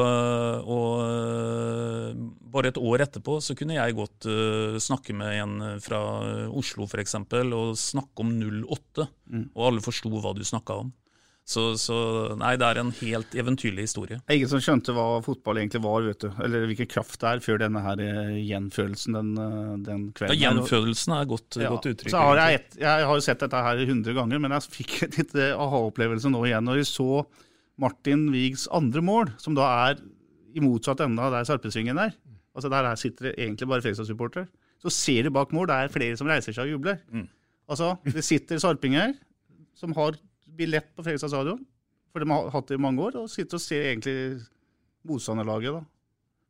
[0.64, 1.02] og,
[2.54, 6.00] bare et år etterpå så kunne jeg godt uh, snakke med en fra
[6.48, 7.18] Oslo f.eks.
[7.20, 8.32] og snakke om
[8.64, 9.50] 08, mm.
[9.52, 10.94] og alle forsto hva du snakka om.
[11.48, 11.96] Så, så,
[12.36, 14.18] nei, det er en helt eventyrlig historie.
[14.34, 16.28] Ingen som skjønte hva fotball egentlig var, vet du.
[16.44, 20.36] Eller hvilken kraft det er, før denne her eh, gjenfølelsen den, eh, den kvelden.
[20.36, 21.72] Ja, Gjenfølelsen er godt, ja.
[21.72, 22.12] godt uttrykk.
[22.12, 24.98] Så har jeg, et, jeg har jo sett dette her hundre ganger, men jeg fikk
[25.08, 27.08] en litt aha-opplevelse nå igjen når jeg så
[27.78, 30.02] Martin Wiigs andre mål, som da er
[30.58, 32.16] i motsatt ende av der Sarpesvingen er.
[32.58, 34.48] Altså Der sitter det egentlig bare Fredrikstad-supportere.
[34.82, 36.98] Så ser du bak mål, det er flere som reiser seg og jubler.
[37.14, 37.28] Mm.
[37.70, 39.14] Altså, Det sitter sarpinger
[39.76, 40.18] som har
[40.58, 41.66] billett på Fredrikstad stadion,
[42.12, 44.42] for de har hatt det i mange år, og sitter og ser egentlig
[45.06, 45.84] motstanderlaget, da.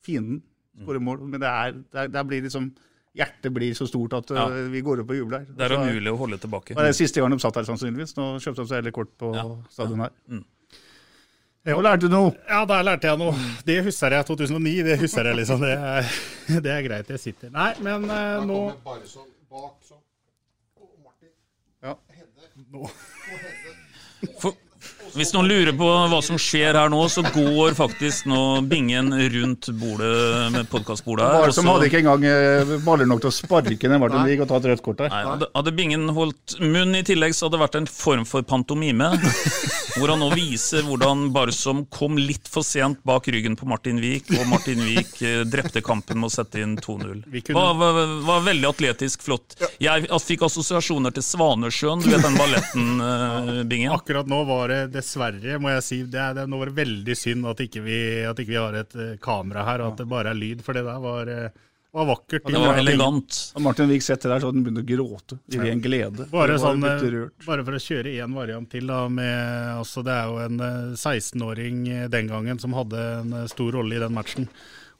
[0.06, 0.42] Fienden,
[0.80, 1.26] skåre mål.
[1.28, 2.76] Men det, er, det, er, det blir liksom
[3.18, 4.44] Hjertet blir så stort at ja.
[4.46, 5.46] uh, vi går opp og jubler.
[5.50, 6.76] Det er umulig å holde tilbake.
[6.76, 8.14] Det var det siste gang de satt her, sannsynligvis.
[8.14, 9.46] Nå kjøpte de seg heller kort på ja.
[9.74, 10.14] stadion her.
[10.30, 10.44] Mm.
[11.76, 12.32] Og lærte du noe?
[12.48, 13.34] Ja, der lærte jeg noe.
[13.68, 14.76] Det husker jeg 2009.
[14.88, 15.64] Det husker jeg liksom.
[15.66, 16.12] Det er,
[16.66, 17.52] det er greit, jeg sitter.
[17.52, 20.00] Nei, men uh, nå bare sånn bak sånn.
[21.04, 21.34] Martin.
[21.84, 21.98] Ja.
[22.16, 22.52] Hedde.
[22.72, 22.88] Nå.
[22.88, 23.50] For,
[25.18, 29.70] hvis noen lurer på hva som skjer her nå, så går faktisk nå bingen rundt
[29.80, 31.42] bordet med podkastbordet her.
[31.42, 34.52] Bare som hadde ikke engang eh, baller nok til å sparke ned Martin Wiig og
[34.52, 35.12] ta et rødt kort der.
[35.14, 38.46] Nei, hadde, hadde bingen holdt munn i tillegg, så hadde det vært en form for
[38.48, 39.12] pantomime.
[39.98, 44.30] hvor han nå viser hvordan Barsom kom litt for sent bak ryggen på Martin Wiik,
[44.38, 47.24] og Martin Wiik eh, drepte kampen med å sette inn 2-0.
[47.56, 49.58] Var, var, var, veldig atletisk flott.
[49.82, 53.96] Jeg fikk assosiasjoner til Svanesjøen, du vet den balletten, uh, Bingen?
[53.96, 56.02] Akkurat nå var det dessverre, må jeg si.
[56.10, 58.76] Det er, det, nå var det veldig synd at ikke vi, at ikke vi har
[58.82, 60.64] et uh, kamera her, og at det bare er lyd.
[60.66, 61.64] For det der var, uh,
[61.98, 62.50] var vakkert.
[62.52, 63.40] det var elegant.
[63.56, 66.28] Og Martin Wiik setter der så den begynner å gråte i ren glede.
[66.34, 68.92] Bare, sånn, uh, bare, for å kjøre én variant til.
[68.92, 69.46] Da, med,
[69.78, 74.16] altså, det er jo en 16-åring den gangen som hadde en stor rolle i den
[74.18, 74.52] matchen.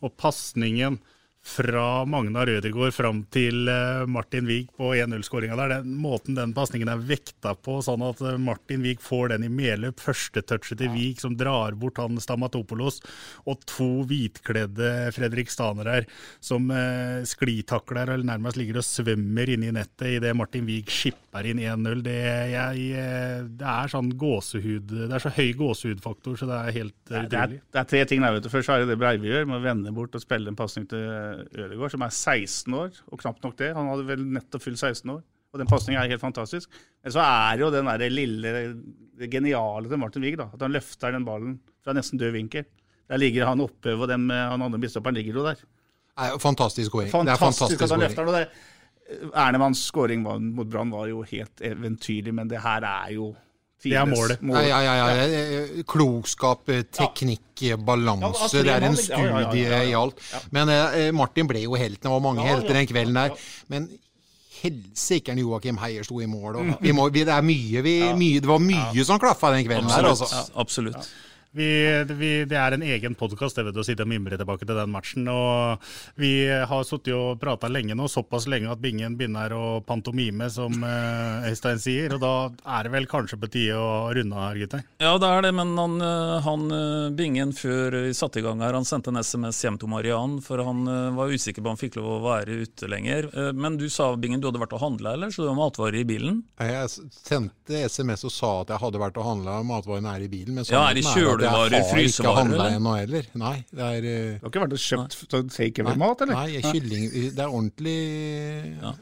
[0.06, 1.02] Og pasningen
[1.48, 5.74] fra Magnar Rødegård fram til eh, Martin Wiig på 1-0-skåringa der.
[5.78, 9.52] Den måten den pasningen er vekta på, sånn at eh, Martin Wiig får den i
[9.52, 10.02] medløp.
[10.04, 13.00] Første touchet til Wiig som drar bort han Stamatopoulos,
[13.48, 16.10] og to hvitkledde fredrikstanere her
[16.44, 21.48] som eh, sklitakler eller nærmest ligger og svømmer inne i nettet idet Martin Wiig skipper
[21.48, 22.04] inn 1-0.
[22.06, 27.00] Det, eh, det, er sånn gåsehud Det er så høy gåsehudfaktor, så det er helt
[27.08, 27.32] utrolig.
[27.32, 28.52] Det, det er tre ting der, vet du.
[28.52, 31.37] Først er det det Breivi gjør, med å vende bort og spille en pasning til
[31.46, 33.74] Ødegaard, som er 16 år, og knapt nok det.
[33.78, 35.22] Han hadde vel nettopp fylt 16 år.
[35.54, 36.70] Og den pasningen er helt fantastisk.
[37.04, 38.54] Men så er det jo den der lille,
[39.18, 42.68] det geniale til Martin Wiig, at han løfter den ballen fra nesten død vinkel.
[43.08, 45.62] Der ligger han oppe, og dem, han andre bistopperen ligger jo der.
[46.44, 47.12] Fantastisk scoring.
[47.14, 48.58] Fantastisk, det er fantastisk at han løfter den.
[49.32, 53.30] Ernemanns skåring mot Brann var jo helt eventyrlig, men det her er jo
[53.84, 54.42] det er målet.
[54.42, 54.58] Mål.
[54.66, 56.66] Ja, ja, ja, Klokskap,
[56.98, 58.50] teknikk, balanse.
[58.58, 60.20] Ja, det er en studie i alt.
[60.56, 62.08] Men eh, Martin ble jo helten.
[62.08, 63.38] Det var mange helter den kvelden der.
[63.72, 63.88] Men
[64.58, 66.58] helsikeren Joakim Heier sto i mål.
[66.58, 69.92] Og vi må, vi, det, mye, vi, mye, det var mye som klaffa den kvelden
[69.92, 70.26] Absolutt.
[70.26, 70.38] der.
[70.42, 70.60] Altså.
[70.66, 71.10] Absolutt.
[71.58, 75.26] Vi, vi, det er en egen podkast å sitte og mimre tilbake til den matchen.
[75.32, 75.82] og
[76.22, 80.76] Vi har sittet og prata lenge nå, såpass lenge at Bingen begynner å pantomime, som
[80.86, 82.14] eh, Øystein sier.
[82.14, 82.34] og Da
[82.78, 84.84] er det vel kanskje på tide å runde av her, gutter?
[85.02, 88.62] Ja, det er det, men han, eh, han, eh, Bingen før vi satte i gang
[88.62, 90.86] her, han sendte en SMS hjem til Mariann, for han
[91.18, 93.32] var usikker på om han fikk lov å være ute lenger.
[93.58, 95.34] Men du sa, Bingen, du hadde vært og handla, eller?
[95.34, 96.44] Så du har matvarer i bilen?
[96.62, 100.54] Jeg sendte SMS og sa at jeg hadde vært og handla, matvarene er i bilen.
[100.60, 101.76] men ja, er det kjølevarer?
[101.78, 103.28] jeg har ikke handla ennå heller.
[103.42, 104.30] Nei, det er uh...
[104.38, 106.40] Du har ikke vært og kjøpt sånn takeaway-mat, eller?
[106.40, 108.00] Nei, kylling Det er ordentlig
[108.78, 108.94] ja.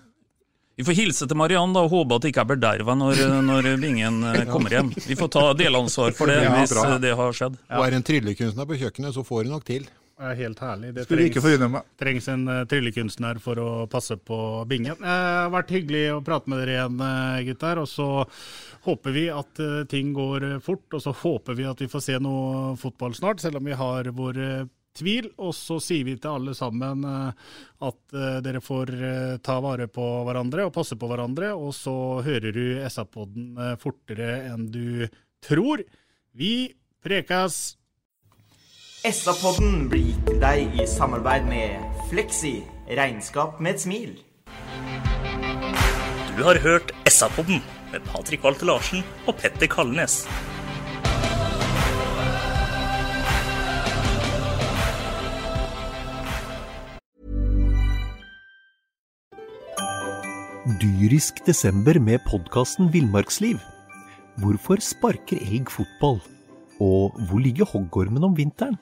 [0.75, 3.69] Vi får hilse til Mariann da, og håpe at det ikke er berderva når, når
[3.79, 4.89] Bingen eh, kommer hjem.
[5.07, 7.55] Vi får ta delansvar for det hvis ja, det har skjedd.
[7.69, 7.77] Ja.
[7.79, 9.87] Og er en tryllekunstner på kjøkkenet, så får hun nok til.
[10.16, 10.93] Er helt herlig.
[10.95, 11.88] Det Skulle trengs, ikke meg.
[11.99, 14.38] trengs en uh, tryllekunstner for å passe på
[14.70, 14.95] bingen.
[15.01, 17.82] Det uh, har vært hyggelig å prate med dere igjen, uh, gutter.
[17.84, 18.07] Og så
[18.88, 22.18] håper vi at uh, ting går fort, og så håper vi at vi får se
[22.24, 24.49] noe fotball snart, selv om vi har våre
[24.95, 25.28] tvil.
[25.36, 28.93] Og så sier vi til alle sammen at dere får
[29.43, 31.51] ta vare på hverandre og passe på hverandre.
[31.59, 35.09] Og så hører du SA-podden fortere enn du
[35.43, 35.84] tror.
[36.32, 36.53] Vi
[37.03, 37.76] prekas!
[39.06, 42.56] SA-podden blir gitt til deg i samarbeid med Fleksi
[42.97, 44.14] regnskap med et smil.
[46.34, 47.60] Du har hørt SA-podden
[47.91, 50.24] med Patrik Walter Larsen og Petter Kalnes.
[60.82, 63.62] Dyrisk desember med podkasten Villmarksliv.
[64.41, 66.18] Hvorfor sparker elg fotball?
[66.82, 68.82] Og hvor ligger hoggormen om vinteren?